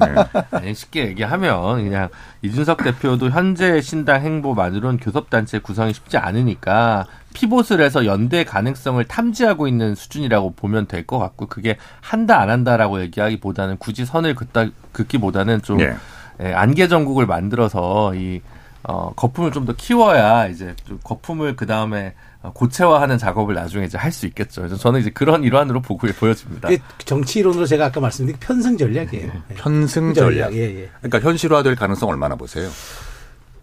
[0.00, 0.42] 네.
[0.50, 2.08] 아니, 쉽게 얘기하면 그냥
[2.42, 9.94] 이준석 대표도 현재 신당 행보만으로는 교섭단체 구성이 쉽지 않으니까 피봇을 해서 연대 가능성을 탐지하고 있는
[9.94, 15.80] 수준이라고 보면 될 것 같고 그게 한다 안 한다라고 얘기하기보다는 굳이 선을 긋다, 긋기보다는 좀
[15.80, 15.94] 예.
[16.42, 18.40] 예, 안개 전국을 만들어서 이
[18.84, 23.96] 어, 거품을 좀 더 키워야 이제 좀 거품을 그 다음에 어, 고체화하는 작업을 나중에 이제
[23.98, 24.60] 할 수 있겠죠.
[24.60, 26.68] 그래서 저는 이제 그런 일환으로 보고 보여집니다.
[26.98, 29.26] 정치 이론으로 제가 아까 말씀드린 편승 전략이에요.
[29.26, 29.40] 네.
[29.48, 29.54] 네.
[29.54, 30.52] 편승 전략.
[30.52, 30.90] 예, 예.
[31.00, 32.68] 그러니까 현실화될 가능성 얼마나 보세요?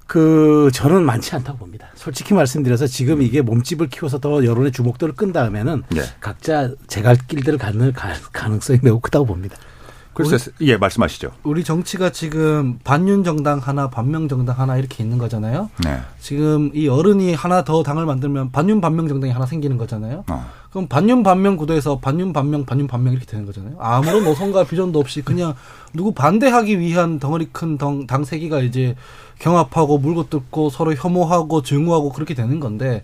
[0.08, 1.90] 그 저는 많지 않다고 봅니다.
[1.94, 6.02] 솔직히 말씀드려서 지금 이게 몸집을 키워서 더 여론의 주목도를 끈 다음에는 네.
[6.20, 7.94] 각자 제갈 길들을 가는
[8.34, 9.56] 가능성이 매우 크다고 봅니다.
[10.28, 11.32] 글쎄, 우리, 예, 말씀하시죠.
[11.44, 15.70] 우리 정치가 지금 반윤 정당 하나, 반명 정당 하나 이렇게 있는 거잖아요.
[15.84, 16.00] 네.
[16.20, 20.26] 지금 이 어른이 하나 더 당을 만들면 반윤 반명 정당이 하나 생기는 거잖아요.
[20.30, 20.46] 어.
[20.72, 23.76] 그럼 반윤 반명 구도에서 반윤 반명 반윤 반명 이렇게 되는 거잖아요.
[23.80, 25.56] 아무런 노선과 뭐 비전도 없이 그냥
[25.94, 27.70] 누구 반대하기 위한 덩어리 큰
[28.08, 28.96] 당 세기가 이제
[29.40, 33.02] 경합하고 물고 뜯고 서로 혐오하고 증오하고 그렇게 되는 건데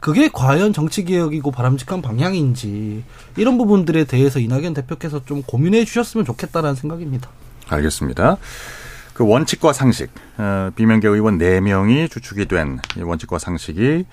[0.00, 3.04] 그게 과연 정치 개혁이고 바람직한 방향인지
[3.36, 7.28] 이런 부분들에 대해서 이낙연 대표께서 좀 고민해 주셨으면 좋겠다라는 생각입니다.
[7.68, 8.36] 알겠습니다.
[9.14, 14.04] 그 원칙과 상식, 어, 비명계 의원 4명이 주축이 된 이 원칙과 상식이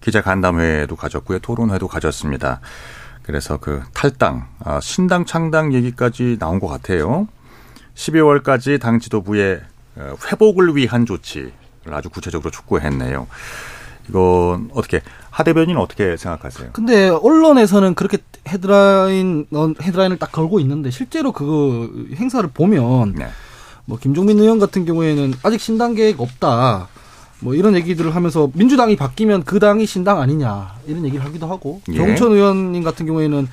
[0.00, 1.40] 기자 간담회도 에 가졌고요.
[1.40, 2.60] 토론회도 가졌습니다.
[3.24, 7.26] 그래서 그 탈당, 아, 신당 창당 얘기까지 나온 것 같아요.
[7.94, 9.62] 12월까지 당 지도부의
[9.96, 11.52] 어, 회복을 위한 조치를
[11.92, 13.26] 아주 구체적으로 촉구했네요.
[14.08, 15.00] 이건 어떻게
[15.30, 16.70] 하 대변인 어떻게 생각하세요?
[16.72, 19.46] 근데 언론에서는 그렇게 헤드라인
[19.82, 23.26] 헤드라인을 딱 걸고 있는데 실제로 그 행사를 보면 네.
[23.86, 26.88] 뭐 김종민 의원 같은 경우에는 아직 신당 계획 없다.
[27.40, 31.96] 뭐 이런 얘기들을 하면서 민주당이 바뀌면 그 당이 신당 아니냐 이런 얘기를 하기도 하고 예.
[31.96, 33.48] 정천 의원님 같은 경우에는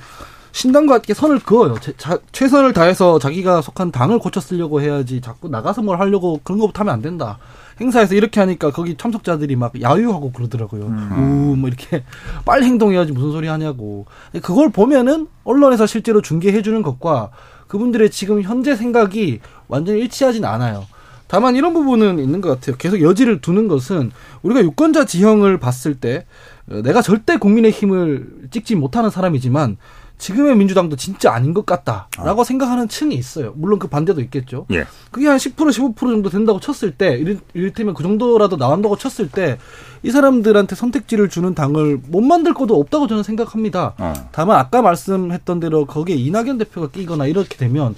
[0.52, 1.76] 신당과 함께 선을 그어요.
[1.80, 6.80] 제, 자, 최선을 다해서 자기가 속한 당을 고쳤으려고 해야지 자꾸 나가서 뭘 하려고 그런 거부터
[6.80, 7.38] 하면 안 된다.
[7.82, 10.86] 행사에서 이렇게 하니까 거기 참석자들이 막 야유하고 그러더라고요.
[10.86, 11.56] 음.
[11.60, 12.04] 우뭐 이렇게
[12.46, 14.06] 빨리 행동해야지 무슨 소리 하냐고.
[14.42, 17.30] 그걸 보면은 언론에서 실제로 중계해 주는 것과
[17.68, 20.86] 그분들의 지금 현재 생각이 완전히 일치하진 않아요.
[21.26, 22.76] 다만 이런 부분은 있는 것 같아요.
[22.76, 24.12] 계속 여지를 두는 것은
[24.42, 26.26] 우리가 유권자 지형을 봤을 때
[26.70, 29.78] 어, 내가 절대 국민의 힘을 찍지 못하는 사람이지만
[30.22, 32.44] 지금의 민주당도 진짜 아닌 것 같다라고 아.
[32.44, 33.54] 생각하는 층이 있어요.
[33.56, 34.66] 물론 그 반대도 있겠죠.
[34.70, 34.84] 예.
[35.10, 35.56] 그게 한 10%
[35.96, 39.58] 15% 정도 된다고 쳤을 때 이를, 이를테면 그 정도라도 나온다고 쳤을 때
[40.04, 43.94] 이 사람들한테 선택지를 주는 당을 못 만들 것도 없다고 저는 생각합니다.
[43.98, 44.12] 아.
[44.32, 47.94] 다만 아까 말씀했던 대로 거기에 이낙연 대표가 끼거나 이렇게 되면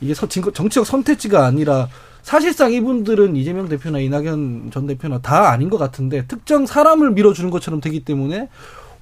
[0.00, 1.86] 이게 정치적 선택지가 아니라
[2.22, 7.80] 사실상 이분들은 이재명 대표나 이낙연 전 대표나 다 아닌 것 같은데 특정 사람을 밀어주는 것처럼
[7.80, 8.48] 되기 때문에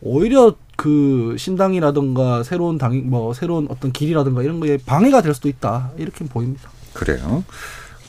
[0.02, 5.92] 오히려 그 신당이라든가 새로운 당, 뭐 새로운 어떤 길이라든가 이런 거에 방해가 될 수도 있다
[5.96, 6.68] 이렇게 보입니다.
[6.92, 7.44] 그래요.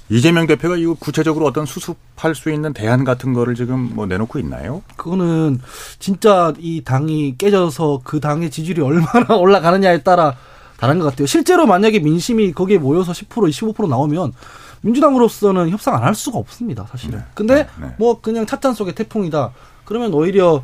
[0.09, 4.81] 이재명 대표가 이거 구체적으로 어떤 수습할 수 있는 대안 같은 거를 지금 뭐 내놓고 있나요?
[4.97, 5.61] 그거는
[5.99, 10.35] 진짜 이 당이 깨져서 그 당의 지지율이 얼마나 올라가느냐에 따라
[10.77, 11.27] 다른 것 같아요.
[11.27, 13.27] 실제로 만약에 민심이 거기에 모여서 10%
[13.73, 14.33] 15% 나오면
[14.81, 17.19] 민주당으로서는 협상 안 할 수가 없습니다, 사실은.
[17.19, 17.25] 네.
[17.35, 17.65] 근데 네.
[17.81, 17.95] 네.
[17.97, 19.53] 뭐 그냥 찻잔 속의 태풍이다.
[19.85, 20.63] 그러면 오히려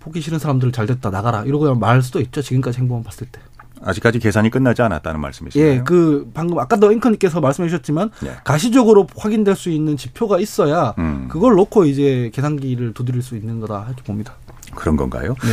[0.00, 2.42] 보기 싫은 사람들 잘 됐다 나가라 이러고 말 수도 있죠.
[2.42, 3.40] 지금까지 행보만 봤을 때.
[3.82, 5.60] 아직까지 계산이 끝나지 않았다는 말씀이시죠?
[5.64, 8.36] 예, 그 방금 아까도 앵커님께서 말씀해 주셨지만 예.
[8.44, 11.28] 가시적으로 확인될 수 있는 지표가 있어야 음.
[11.30, 14.34] 그걸 놓고 이제 계산기를 두드릴 수 있는 거다 이렇게 봅니다.
[14.74, 15.34] 그런 건가요?
[15.44, 15.50] 네.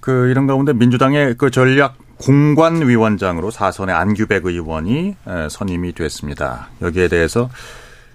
[0.00, 5.16] 그 이런 가운데 민주당의 그 전략 공관위원장으로 사선의 안규백 의원이
[5.50, 6.68] 선임이 됐습니다.
[6.80, 7.50] 여기에 대해서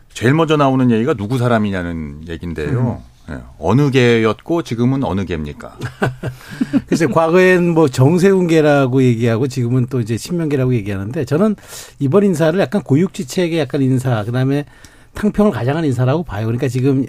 [0.09, 3.01] 제일 먼저 나오는 얘기가 누구 사람이냐는 얘긴데요.
[3.03, 3.06] 음.
[3.27, 3.35] 네.
[3.59, 5.77] 어느 개였고 지금은 어느 개입니까?
[6.87, 11.55] 글쎄 과거엔 뭐 정세훈계라고 얘기하고 지금은 또 이제 신명계라고 얘기하는데 저는
[11.99, 14.65] 이번 인사를 약간 고육지책의 약간 인사 그다음에
[15.13, 16.45] 탕평을 가장한 인사라고 봐요.
[16.45, 17.05] 그러니까 지금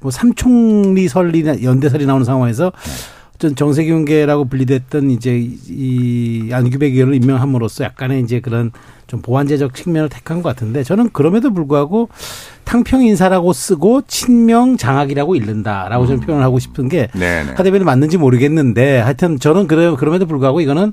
[0.00, 2.72] 뭐삼총리설리나 연대설이 나오는 상황에서
[3.38, 5.36] 전 정세균계라고 분리됐던 이제
[5.68, 8.72] 이 안규백 의원을 임명함으로써 약간의 이제 그런
[9.06, 12.08] 좀 보완제적 측면을 택한 것 같은데 저는 그럼에도 불구하고
[12.64, 16.26] 탕평 인사라고 쓰고 친명 장악이라고 읽는다라고 저는 음.
[16.26, 17.52] 표현을 하고 싶은 게 네네.
[17.52, 17.84] 하대변이 네.
[17.84, 20.92] 맞는지 모르겠는데 하여튼 저는 그래, 그럼에도 불구하고 이거는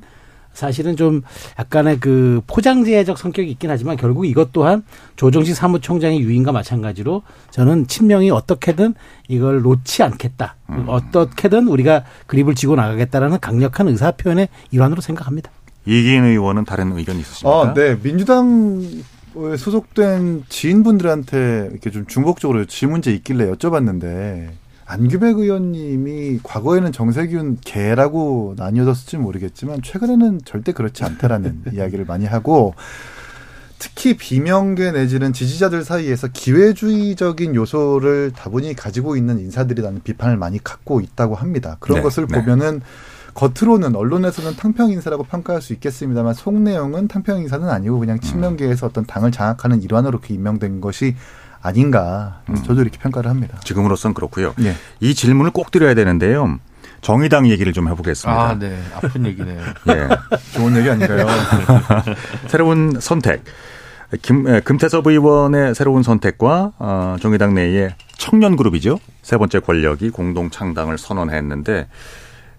[0.53, 1.21] 사실은 좀
[1.57, 4.83] 약간의 그 포장재적 성격이 있긴 하지만 결국 이것 또한
[5.15, 8.93] 조정식 사무총장의 유인과 마찬가지로 저는 친명이 어떻게든
[9.29, 10.57] 이걸 놓지 않겠다.
[10.71, 10.83] 음.
[10.87, 15.49] 어떻게든 우리가 그립을 지고 나가겠다라는 강력한 의사 표현의 일환으로 생각합니다.
[15.85, 17.49] 이기인 의원은 다른 의견 있으십니까?
[17.69, 17.97] 아, 네.
[17.99, 19.03] 민주당
[19.35, 24.49] 어, 소속된 지인분들한테 이렇게 좀 중복적으로 지 문제 있길래 여쭤봤는데
[24.85, 32.73] 안규백 의원님이 과거에는 정세균 개라고 나뉘어졌을지 모르겠지만 최근에는 절대 그렇지 않다라는 이야기를 많이 하고
[33.79, 41.33] 특히 비명계 내지는 지지자들 사이에서 기회주의적인 요소를 다분히 가지고 있는 인사들이라는 비판을 많이 갖고 있다고
[41.35, 41.77] 합니다.
[41.79, 42.37] 그런 네, 것을 네.
[42.41, 42.81] 보면은
[43.33, 48.19] 겉으로는 언론에서는 탕평 인사라고 평가할 수 있겠습니다만 속 내용은 탕평 인사는 아니고 그냥 음.
[48.19, 51.15] 친명계에서 어떤 당을 장악하는 일환으로 그 임명된 것이
[51.61, 52.55] 아닌가 음.
[52.55, 53.57] 저도 이렇게 평가를 합니다.
[53.63, 54.53] 지금으로선 그렇고요.
[54.61, 54.75] 예.
[54.99, 56.59] 이 질문을 꼭 드려야 되는데요.
[57.01, 58.41] 정의당 얘기를 좀 해보겠습니다.
[58.49, 58.79] 아, 네.
[58.95, 59.59] 아픈 얘기네요.
[59.89, 60.07] 예.
[60.53, 61.25] 좋은 얘기 아닌가요?
[62.47, 63.43] 새로운 선택.
[64.21, 68.99] 김, 예, 금태섭 의원의 새로운 선택과 어, 정의당 내의 청년 그룹이죠.
[69.21, 71.87] 세 번째 권력이 공동 창당을 선언했는데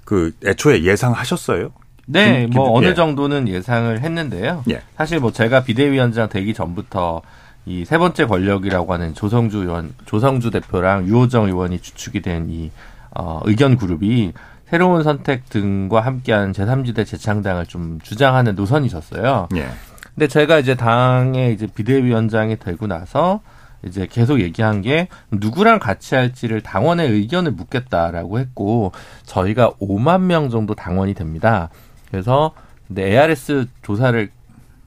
[0.05, 1.71] 그 애초에 예상하셨어요?
[2.07, 2.95] 네, 김, 김, 뭐 어느 예.
[2.95, 4.65] 정도는 예상을 했는데요.
[4.71, 4.83] 예.
[4.97, 7.23] 사실 뭐 제가 비대위원장 되기 전부터
[7.65, 12.73] 이 세 번째 권력이라고 하는 조성주 의원, 조성주 대표랑 유호정 의원이 주축이 된이
[13.13, 14.33] 어, 의견 그룹이
[14.69, 19.47] 새로운 선택 등과 함께한 제3지대 재창당을 좀 주장하는 노선이셨어요.
[19.55, 19.69] 예.
[20.15, 23.41] 근데 제가 이제 당의 이제 비대위원장이 되고 나서
[23.87, 28.93] 이제 계속 얘기한 게 누구랑 같이 할지를 당원의 의견을 묻겠다라고 했고
[29.25, 31.69] 저희가 5만 명 정도 당원이 됩니다.
[32.11, 32.53] 그래서
[32.87, 34.31] 근데 ARS 조사를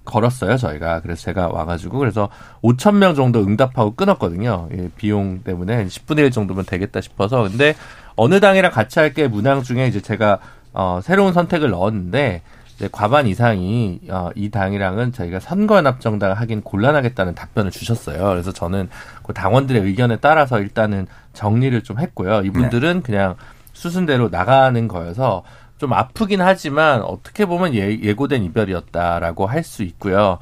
[0.06, 2.30] 걸었어요 저희가 그래서 제가 와가지고 그래서
[2.64, 7.74] 5천 명 정도 응답하고 끊었거든요 예, 비용 때문에 10분의 1 정도면 되겠다 싶어서 근데
[8.16, 10.38] 어느 당이랑 같이 할 게 문항 중에 이제 제가
[10.74, 12.44] 어, 새로운 선택을 넣었는데
[12.92, 18.28] 과반 이상이 어, 이 당이랑은 저희가 선거연합정당을 하긴 곤란하겠다는 답변을 주셨어요.
[18.30, 18.90] 그래서 저는
[19.24, 22.42] 그 당원들의 의견에 따라서 일단은 정리를 좀 했고요.
[22.42, 23.02] 이분들은 네.
[23.02, 23.36] 그냥
[23.72, 25.44] 수순대로 나가는 거여서
[25.78, 30.38] 좀 아프긴 하지만 어떻게 보면 예, 고된 이별이었다라고 할 수 있고요.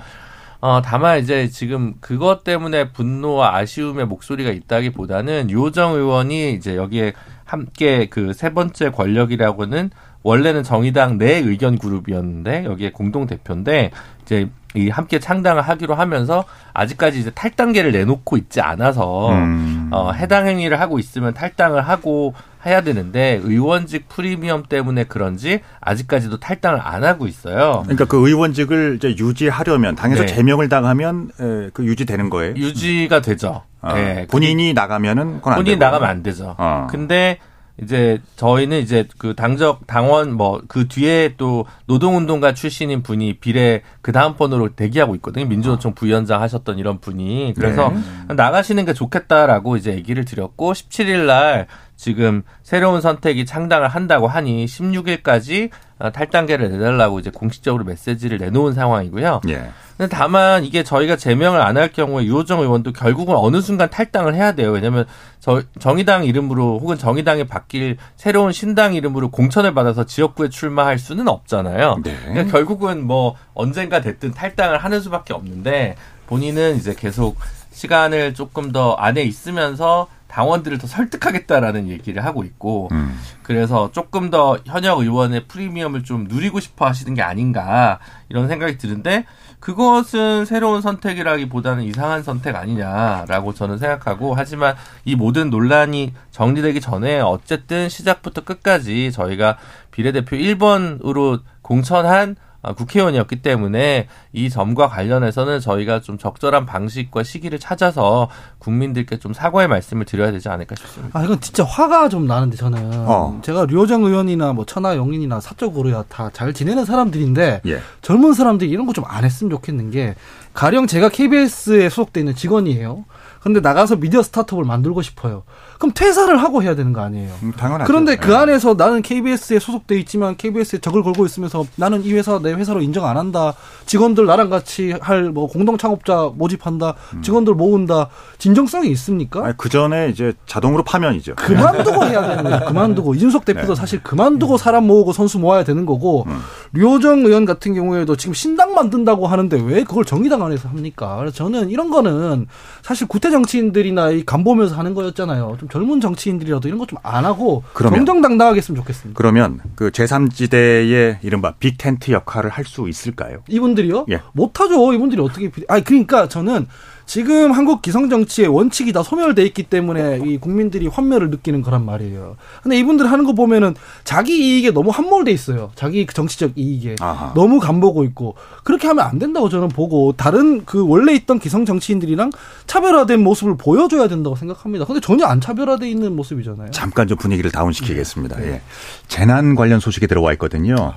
[0.60, 7.14] 어, 다만 이제 지금 그것 때문에 분노와 아쉬움의 목소리가 있다기보다는 요정 의원이 이제 여기에
[7.44, 9.92] 함께 그 세 번째 권력이라고는
[10.24, 13.92] 원래는 정의당 내 의견 그룹이었는데 여기에 공동 대표인데
[14.24, 19.90] 이제 이 함께 창당을 하기로 하면서 아직까지 이제 탈당계를 내놓고 있지 않아서 음.
[19.92, 22.34] 어, 해당 행위를 하고 있으면 탈당을 하고
[22.66, 27.82] 해야 되는데 의원직 프리미엄 때문에 그런지 아직까지도 탈당을 안 하고 있어요.
[27.84, 30.28] 그러니까 그 의원직을 이제 유지하려면 당에서 네.
[30.28, 32.54] 제명을 당하면 에, 그 유지되는 거예요.
[32.56, 33.64] 유지가 되죠.
[33.82, 33.94] 어.
[33.94, 34.26] 네.
[34.28, 35.84] 본인이 나가면은 본인이 되고.
[35.84, 36.56] 나가면 안 되죠.
[36.58, 36.88] 어.
[36.90, 37.38] 근데
[37.82, 44.12] 이제 저희는 이제 그 당적 당원 뭐 그 뒤에 또 노동운동가 출신인 분이 비례 그
[44.12, 45.46] 다음 번으로 대기하고 있거든요.
[45.46, 47.92] 민주노총 부위원장 하셨던 이런 분이 그래서
[48.28, 48.34] 네.
[48.36, 51.68] 나가시는 게 좋겠다라고 이제 얘기를 드렸고 17일 날
[52.04, 59.40] 지금 새로운 선택이 창당을 한다고 하니 16일까지 어, 탈당계를 내달라고 이제 공식적으로 메시지를 내놓은 상황이고요.
[59.48, 59.70] 예.
[59.98, 64.52] 근데 다만 이게 저희가 제명을 안 할 경우에 유호정 의원도 결국은 어느 순간 탈당을 해야
[64.52, 64.70] 돼요.
[64.72, 65.06] 왜냐하면
[65.40, 72.02] 저 정의당 이름으로 혹은 정의당이 바뀔 새로운 신당 이름으로 공천을 받아서 지역구에 출마할 수는 없잖아요.
[72.04, 72.16] 네.
[72.26, 75.96] 그러니까 결국은 뭐 언젠가 됐든 탈당을 하는 수밖에 없는데
[76.28, 77.38] 본인은 이제 계속
[77.72, 83.20] 시간을 조금 더 안에 있으면서 당원들을 더 설득하겠다라는 얘기를 하고 있고 음.
[83.44, 89.26] 그래서 조금 더 현역 의원의 프리미엄을 좀 누리고 싶어 하시는 게 아닌가 이런 생각이 드는데
[89.60, 94.76] 그것은 새로운 선택이라기보다는 이상한 선택 아니냐라고 저는 생각하고 하지만
[95.06, 99.58] 이 모든 논란이 정리되기 전에 어쨌든 시작부터 끝까지 저희가
[99.92, 108.30] 비례대표 1번으로 공천한 아, 국회의원이었기 때문에 이 점과 관련해서는 저희가 좀 적절한 방식과 시기를 찾아서
[108.60, 111.20] 국민들께 좀 사과의 말씀을 드려야 되지 않을까 싶습니다.
[111.20, 113.42] 아 이건 진짜 화가 좀 나는데 저는 어.
[113.44, 117.82] 제가 류호정 의원이나 뭐 천하 영인이나 사적으로야 다 잘 지내는 사람들인데 예.
[118.02, 120.14] 젊은 사람들이 이런 거 좀 안 했으면 좋겠는 게
[120.54, 123.04] 가령 제가 KBS에 소속돼 있는 직원이에요.
[123.42, 125.44] 근데 나가서 미디어 스타트업을 만들고 싶어요.
[125.78, 127.32] 그럼 퇴사를 하고 해야 되는 거 아니에요?
[127.44, 127.88] 음, 당연하죠.
[127.88, 128.36] 그런데 그 예.
[128.36, 133.06] 안에서 나는 KBS에 소속돼 있지만 KBS에 적을 걸고 있으면서 나는 이 회사 내 회사로 인정
[133.06, 133.54] 안 한다.
[133.88, 136.96] 직원들 나랑 같이 할 뭐 공동 창업자 모집한다.
[137.16, 137.22] 음.
[137.22, 138.10] 직원들 모은다.
[138.40, 139.44] 진정성이 있습니까?
[139.44, 141.36] 아니, 그 전에 이제 자동으로 파면이죠.
[141.38, 142.66] 그만두고 해야 되는 거예요.
[142.68, 143.54] 그만두고 이준석 네.
[143.54, 143.80] 대표도 네.
[143.80, 146.40] 사실 그만두고 사람 모으고 선수 모아야 되는 거고 음.
[146.74, 151.26] 류호정 의원 같은 경우에도 지금 신당 만든다고 하는데 왜 그걸 정의당 안에서 합니까?
[151.34, 152.48] 저는 이런 거는
[152.84, 155.56] 사실 구태 정치인들이나 이 간보면서 하는 거였잖아요.
[155.60, 159.18] 좀 젊은 정치인들이라도 이런 것 좀안 하고 그러면, 정정당당하겠으면 좋겠습니다.
[159.18, 163.40] 그러면 그 제3지대의 이른바 빅 텐트 역할을 할 수 있을까요?
[163.50, 164.06] 이분들이요?
[164.10, 164.22] 예.
[164.32, 164.94] 못하죠.
[164.94, 165.52] 이분들이 어떻게.
[165.68, 166.66] 아니, 그러니까 저는
[167.06, 172.38] 지금 한국 기성 정치의 원칙이 다 소멸돼 있기 때문에 이 국민들이 환멸을 느끼는 거란 말이에요.
[172.62, 175.72] 근데 이분들 하는 거 보면은 자기 이익에 너무 함몰돼 있어요.
[175.76, 177.34] 자기 그 정치적 이익에 아하.
[177.36, 182.32] 너무 간보고 있고 그렇게 하면 안 된다고 저는 보고 다른 그 원래 있던 기성 정치인들이랑
[182.68, 184.86] 차별화된 모습을 보여줘야 된다고 생각합니다.
[184.86, 186.72] 근데 전혀 안 차별화돼 있는 모습이잖아요.
[186.72, 188.38] 잠깐 좀 분위기를 다운시키겠습니다.
[188.38, 188.44] 네.
[188.48, 188.62] 예.
[189.08, 190.76] 재난 관련 소식이 들어와 있거든요.
[190.80, 190.94] 아.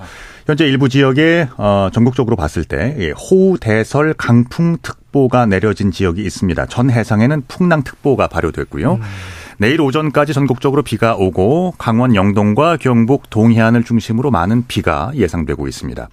[0.47, 6.66] 현재 일부 지역에 어, 전국적으로 봤을 때 예, 호우 대설 강풍 특보가 내려진 지역이 있습니다.
[6.66, 8.94] 전 해상에는 풍랑 특보가 발효됐고요.
[8.94, 9.01] 음.
[9.59, 16.09] 내일 오전까지 전국적으로 비가 오고 강원 영동과 경북 동해안을 중심으로 많은 비가 예상되고 있습니다.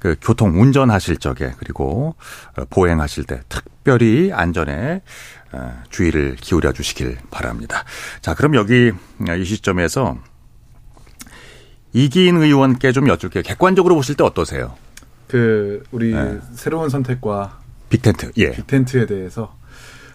[0.00, 2.16] 그 교통 운전하실 적에 그리고
[2.56, 5.02] 어, 보행하실 때 특별히 안전에
[5.52, 7.84] 어, 주의를 기울여 주시길 바랍니다.
[8.22, 10.16] 자, 그럼 여기 음, 이 시점에서
[11.92, 13.42] 이기인 의원께 좀 여쭐게요.
[13.42, 14.74] 객관적으로 보실 때 어떠세요?
[15.26, 16.38] 그 우리 네.
[16.54, 18.52] 새로운 선택과 빅텐트, 예.
[18.52, 19.56] 빅텐트에 대해서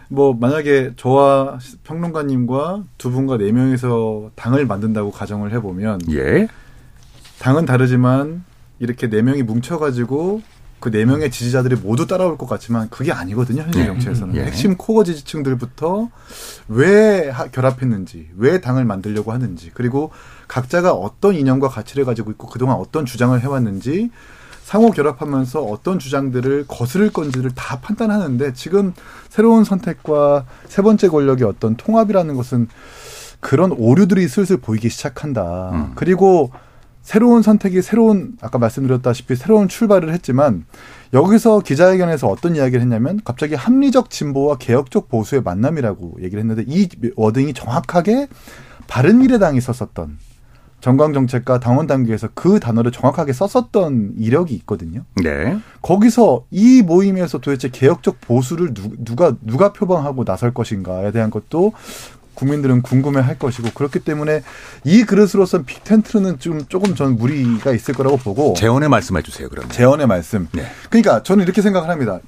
[0.10, 6.48] 뭐 만약에 저와 평론가님과 두 분과 네 명이서 당을 만든다고 가정을 해보면 예.
[7.40, 8.44] 당은 다르지만
[8.80, 10.42] 이렇게 네 명이 뭉쳐가지고
[10.80, 13.86] 그 네 명의 지지자들이 모두 따라올 것 같지만 그게 아니거든요 현실 예.
[13.86, 14.44] 정치에서는 음, 예.
[14.44, 16.10] 핵심 코어 지지층들부터
[16.68, 20.12] 왜 결합했는지 왜 당을 만들려고 하는지 그리고
[20.48, 24.10] 각자가 어떤 이념과 가치를 가지고 있고 그동안 어떤 주장을 해왔는지
[24.64, 28.94] 상호 결합하면서 어떤 주장들을 거스를 건지를 다 판단하는데 지금
[29.30, 32.70] 새로운 선택과 세 번째 권력의 어떤 통합이라는 것은
[33.40, 35.72] 그런 오류들이 슬슬 보이기 시작한다.
[35.74, 35.92] 음.
[35.96, 36.52] 그리고
[37.02, 40.66] 새로운 선택이 새로운 아까 말씀드렸다시피 새로운 출발을 했지만
[41.14, 46.88] 여기서 기자회견에서 어떤 이야기를 했냐면 갑자기 합리적 진보와 개혁적 보수의 만남이라고 얘기를 했는데 이
[47.18, 48.30] 워딩이 정확하게
[48.88, 50.18] 바른미래당이 썼었던
[50.84, 55.04] 정강 정책과 당원 당규에서 그 단어를 정확하게 썼었던 이력이 있거든요.
[55.16, 55.58] 네.
[55.82, 61.72] 거기서 이 모임에서 도대체 개혁적 보수를 누, 누가 누가 표방하고 나설 것인가에 대한 것도
[62.34, 64.42] 국민들은 궁금해할 것이고 그렇기 때문에
[64.84, 69.48] 이 그릇으로선 빅텐트는 좀 조금 전 무리가 있을 거라고 보고 재원의 말씀해 주세요.
[69.48, 70.50] 그럼 재원의 말씀.
[70.52, 70.64] 네.
[70.90, 72.20] 그러니까 저는 이렇게 생각을 합니다.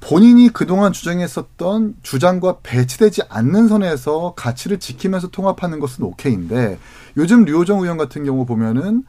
[0.00, 6.78] 본인이 그동안 주장했었던 주장과 배치되지 않는 선에서 가치를 지키면서 통합하는 것은 오케이인데
[7.16, 9.04] 요즘 류호정 의원 같은 경우 보면은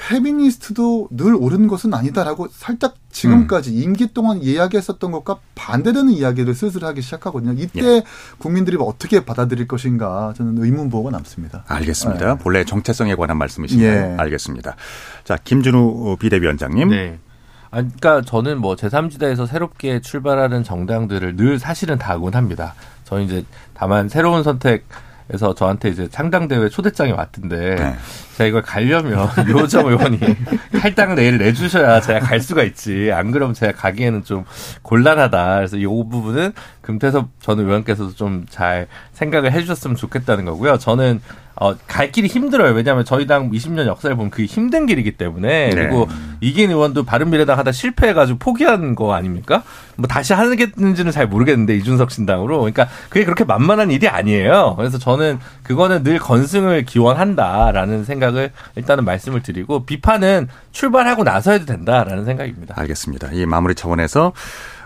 [0.00, 3.82] 페미니스트도 늘 옳은 것은 아니다라고 살짝 지금까지 음.
[3.82, 7.54] 임기 동안 이야기했었던 것과 반대되는 이야기를 슬슬 하기 시작하거든요.
[7.60, 8.02] 이때 예.
[8.38, 11.64] 국민들이 어떻게 받아들일 것인가 저는 의문보호가 남습니다.
[11.66, 12.34] 알겠습니다.
[12.34, 12.38] 네.
[12.40, 13.90] 본래 정체성에 관한 말씀이신가요?
[13.90, 14.14] 예.
[14.18, 14.76] 알겠습니다.
[15.24, 16.90] 자, 김준우 비대위원장님.
[16.90, 17.18] 네.
[17.70, 22.74] 아, 그러니까 저는 뭐 제3지대에서 새롭게 출발하는 정당들을 늘 사실은 다 응원합니다.
[23.04, 23.44] 저는 이제
[23.74, 24.84] 다만 새로운 선택
[25.30, 27.96] 에서 저한테 이제 창당대회 초대장이 왔던데 네.
[28.38, 30.18] 제가 이걸 가려면 요점 의원이
[30.80, 34.46] 할당 내일 내주셔야 제가 갈 수가 있지 안 그러면 제가 가기에는 좀
[34.80, 41.20] 곤란하다 그래서 이 부분은 금태섭 전 의원께서도 좀 잘 생각을 해주셨으면 좋겠다는 거고요 저는
[41.60, 42.72] 어, 갈 길이 힘들어요.
[42.72, 45.74] 왜냐하면 저희 당 20년 역사를 보면 그게 힘든 길이기 때문에 네.
[45.74, 46.08] 그리고
[46.40, 49.64] 이긴 의원도 바른미래당 하다 실패해가지고 포기한 거 아닙니까?
[49.96, 54.74] 뭐 다시 하겠는지는 잘 모르겠는데 이준석 신당으로 그러니까 그게 그렇게 만만한 일이 아니에요.
[54.76, 62.24] 그래서 저는 그거는 늘 건승을 기원한다라는 생각을 일단은 말씀을 드리고 비판은 출발하고 나서 해도 된다라는
[62.24, 62.74] 생각입니다.
[62.78, 63.30] 알겠습니다.
[63.32, 64.32] 이 마무리 차원에서.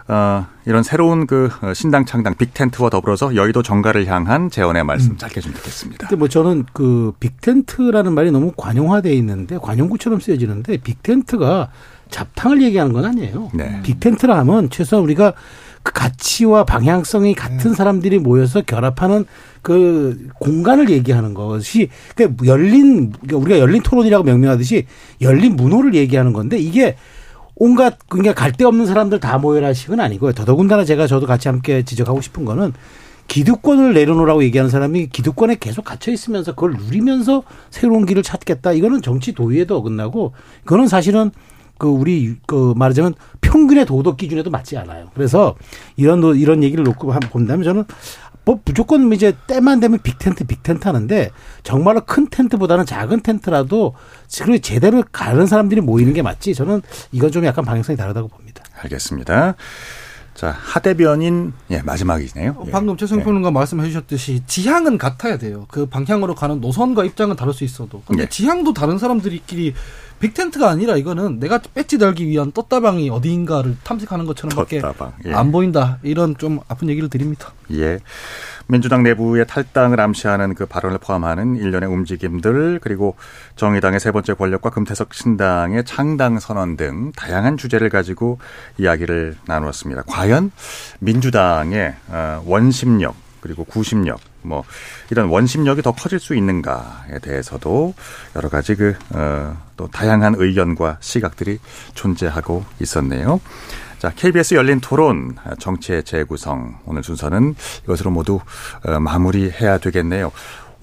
[0.09, 5.17] 어, 이런 새로운 그 어, 신당 창당 빅텐트와 더불어서 여의도 정가를 향한 재원의 말씀 음.
[5.17, 6.09] 짧게 좀 듣겠습니다.
[6.09, 11.71] 근데 뭐 저는 그 빅텐트라는 말이 너무 관용화돼 있는데 관용구처럼 쓰여지는데 빅텐트가
[12.11, 13.51] 잡탕을 얘기하는 건 아니에요.
[13.55, 13.81] 네.
[13.85, 15.35] 빅텐트라 하면 최소한 우리가
[15.85, 17.75] 그 가치와 방향성이 같은 음.
[17.75, 19.25] 사람들이 모여서 결합하는
[19.63, 24.87] 그 공간을 얘기하는 것이 그러 그러니까 열린 그러니까 우리가 열린 토론이라고 명명하듯이
[25.23, 26.97] 열린 문호를 얘기하는 건데 이게
[27.65, 30.33] 온갖 그러니까 갈데 없는 사람들 다 모여라 식은 아니고요.
[30.33, 32.73] 더더군다나 제가 저도 같이 함께 지적하고 싶은 거는
[33.29, 38.73] 기득권을 내려놓으라고 얘기하는 사람이 기득권에 계속 갇혀 있으면서 그걸 누리면서 새로운 길을 찾겠다.
[38.73, 40.33] 이거는 정치 도의에도 어긋나고
[40.65, 41.31] 그거는 사실은
[41.79, 45.11] 그 우리 그 말하자면 평균의 도덕 기준에도 맞지 않아요.
[45.15, 45.55] 그래서
[45.95, 47.85] 이런 이런 얘기를 놓고 한번 본다면 저는
[48.45, 51.31] 뭐 무조건 이제 때만 되면 빅텐트 빅텐트 하는데
[51.63, 53.95] 정말로 큰 텐트보다는 작은 텐트라도
[54.27, 56.83] 지금 제대로 가는 사람들이 모이는 게 맞지 저는
[57.13, 58.65] 이건 좀 약간 방향성이 다르다고 봅니다.
[58.83, 59.55] 알겠습니다.
[60.35, 62.53] 자 하대변인 예 마지막이네요.
[62.57, 62.71] 어, 예.
[62.71, 63.53] 방금 최승평론가 예.
[63.53, 65.67] 말씀해 주셨듯이 지향은 같아야 돼요.
[65.69, 68.29] 그 방향으로 가는 노선과 입장은 다를 수 있어도 근데 예.
[68.29, 69.75] 지향도 다른 사람들끼리
[70.23, 74.95] 빅텐트가 아니라 이거는 내가 배지 달기 위한 떴다방이 어디인가를 탐색하는 것처럼밖에 떴
[75.27, 75.33] 예.
[75.33, 75.99] 안 보인다.
[76.05, 77.53] 이런 좀 아픈 얘기를 드립니다.
[77.73, 77.99] 예.
[78.69, 83.17] 민주당 내부의 탈당을 암시하는 그 발언을 포함하는 일련의 움직임들 그리고
[83.57, 88.39] 정의당의 세 번째 권력과 금태석 신당의 창당 선언 등 다양한 주제를 가지고
[88.79, 90.03] 이야기를 나누었습니다.
[90.07, 90.53] 과연
[91.01, 94.65] 민주당의 어, 원심력 그리고 구심력 뭐
[95.11, 97.95] 이런 원심력이 더 커질 수 있는가에 대해서도
[98.37, 101.59] 여러 가지 그, 어, 또 다양한 의견과 시각들이
[101.95, 103.41] 존재하고 있었네요.
[103.99, 108.41] 자, KBS 열린 토론 정치의 재구성 오늘 순서는 이것으로 모두
[108.85, 110.33] 어, 마무리해야 되겠네요.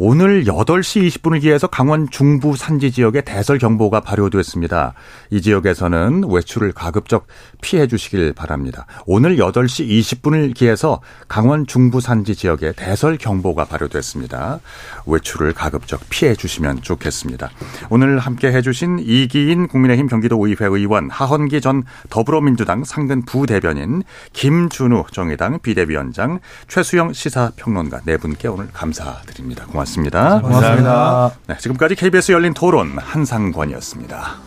[0.02, 4.94] 오늘 8시 20분을 기해서 강원 중부 산지 지역에 대설 경보가 발효됐습니다.
[5.30, 7.28] 이 지역에서는 외출을 가급적
[7.62, 8.86] 피해 주시길 바랍니다.
[9.06, 14.62] 오늘 8시 20분을 기해서 강원 중부 산지 지역에 대설 경보가 발효됐습니다.
[15.06, 17.50] 외출을 가급적 피해 주시면 좋겠습니다.
[17.90, 25.60] 오늘 함께 해주신 이기인 국민의힘 경기도 의회 의원 하헌기 전 더불어민주당 상근 부대변인 김준우 정의당
[25.60, 26.40] 비대위원장
[26.70, 29.66] 최수영 시사평론가 네 분께 오늘 감사드립니다.
[29.66, 29.89] 고맙습니다.
[29.90, 30.42] 고맙습니다.
[30.42, 31.32] 고맙습니다.
[31.48, 34.38] 네, 지금까지 KBS 열린 토론 한상관이었습니다.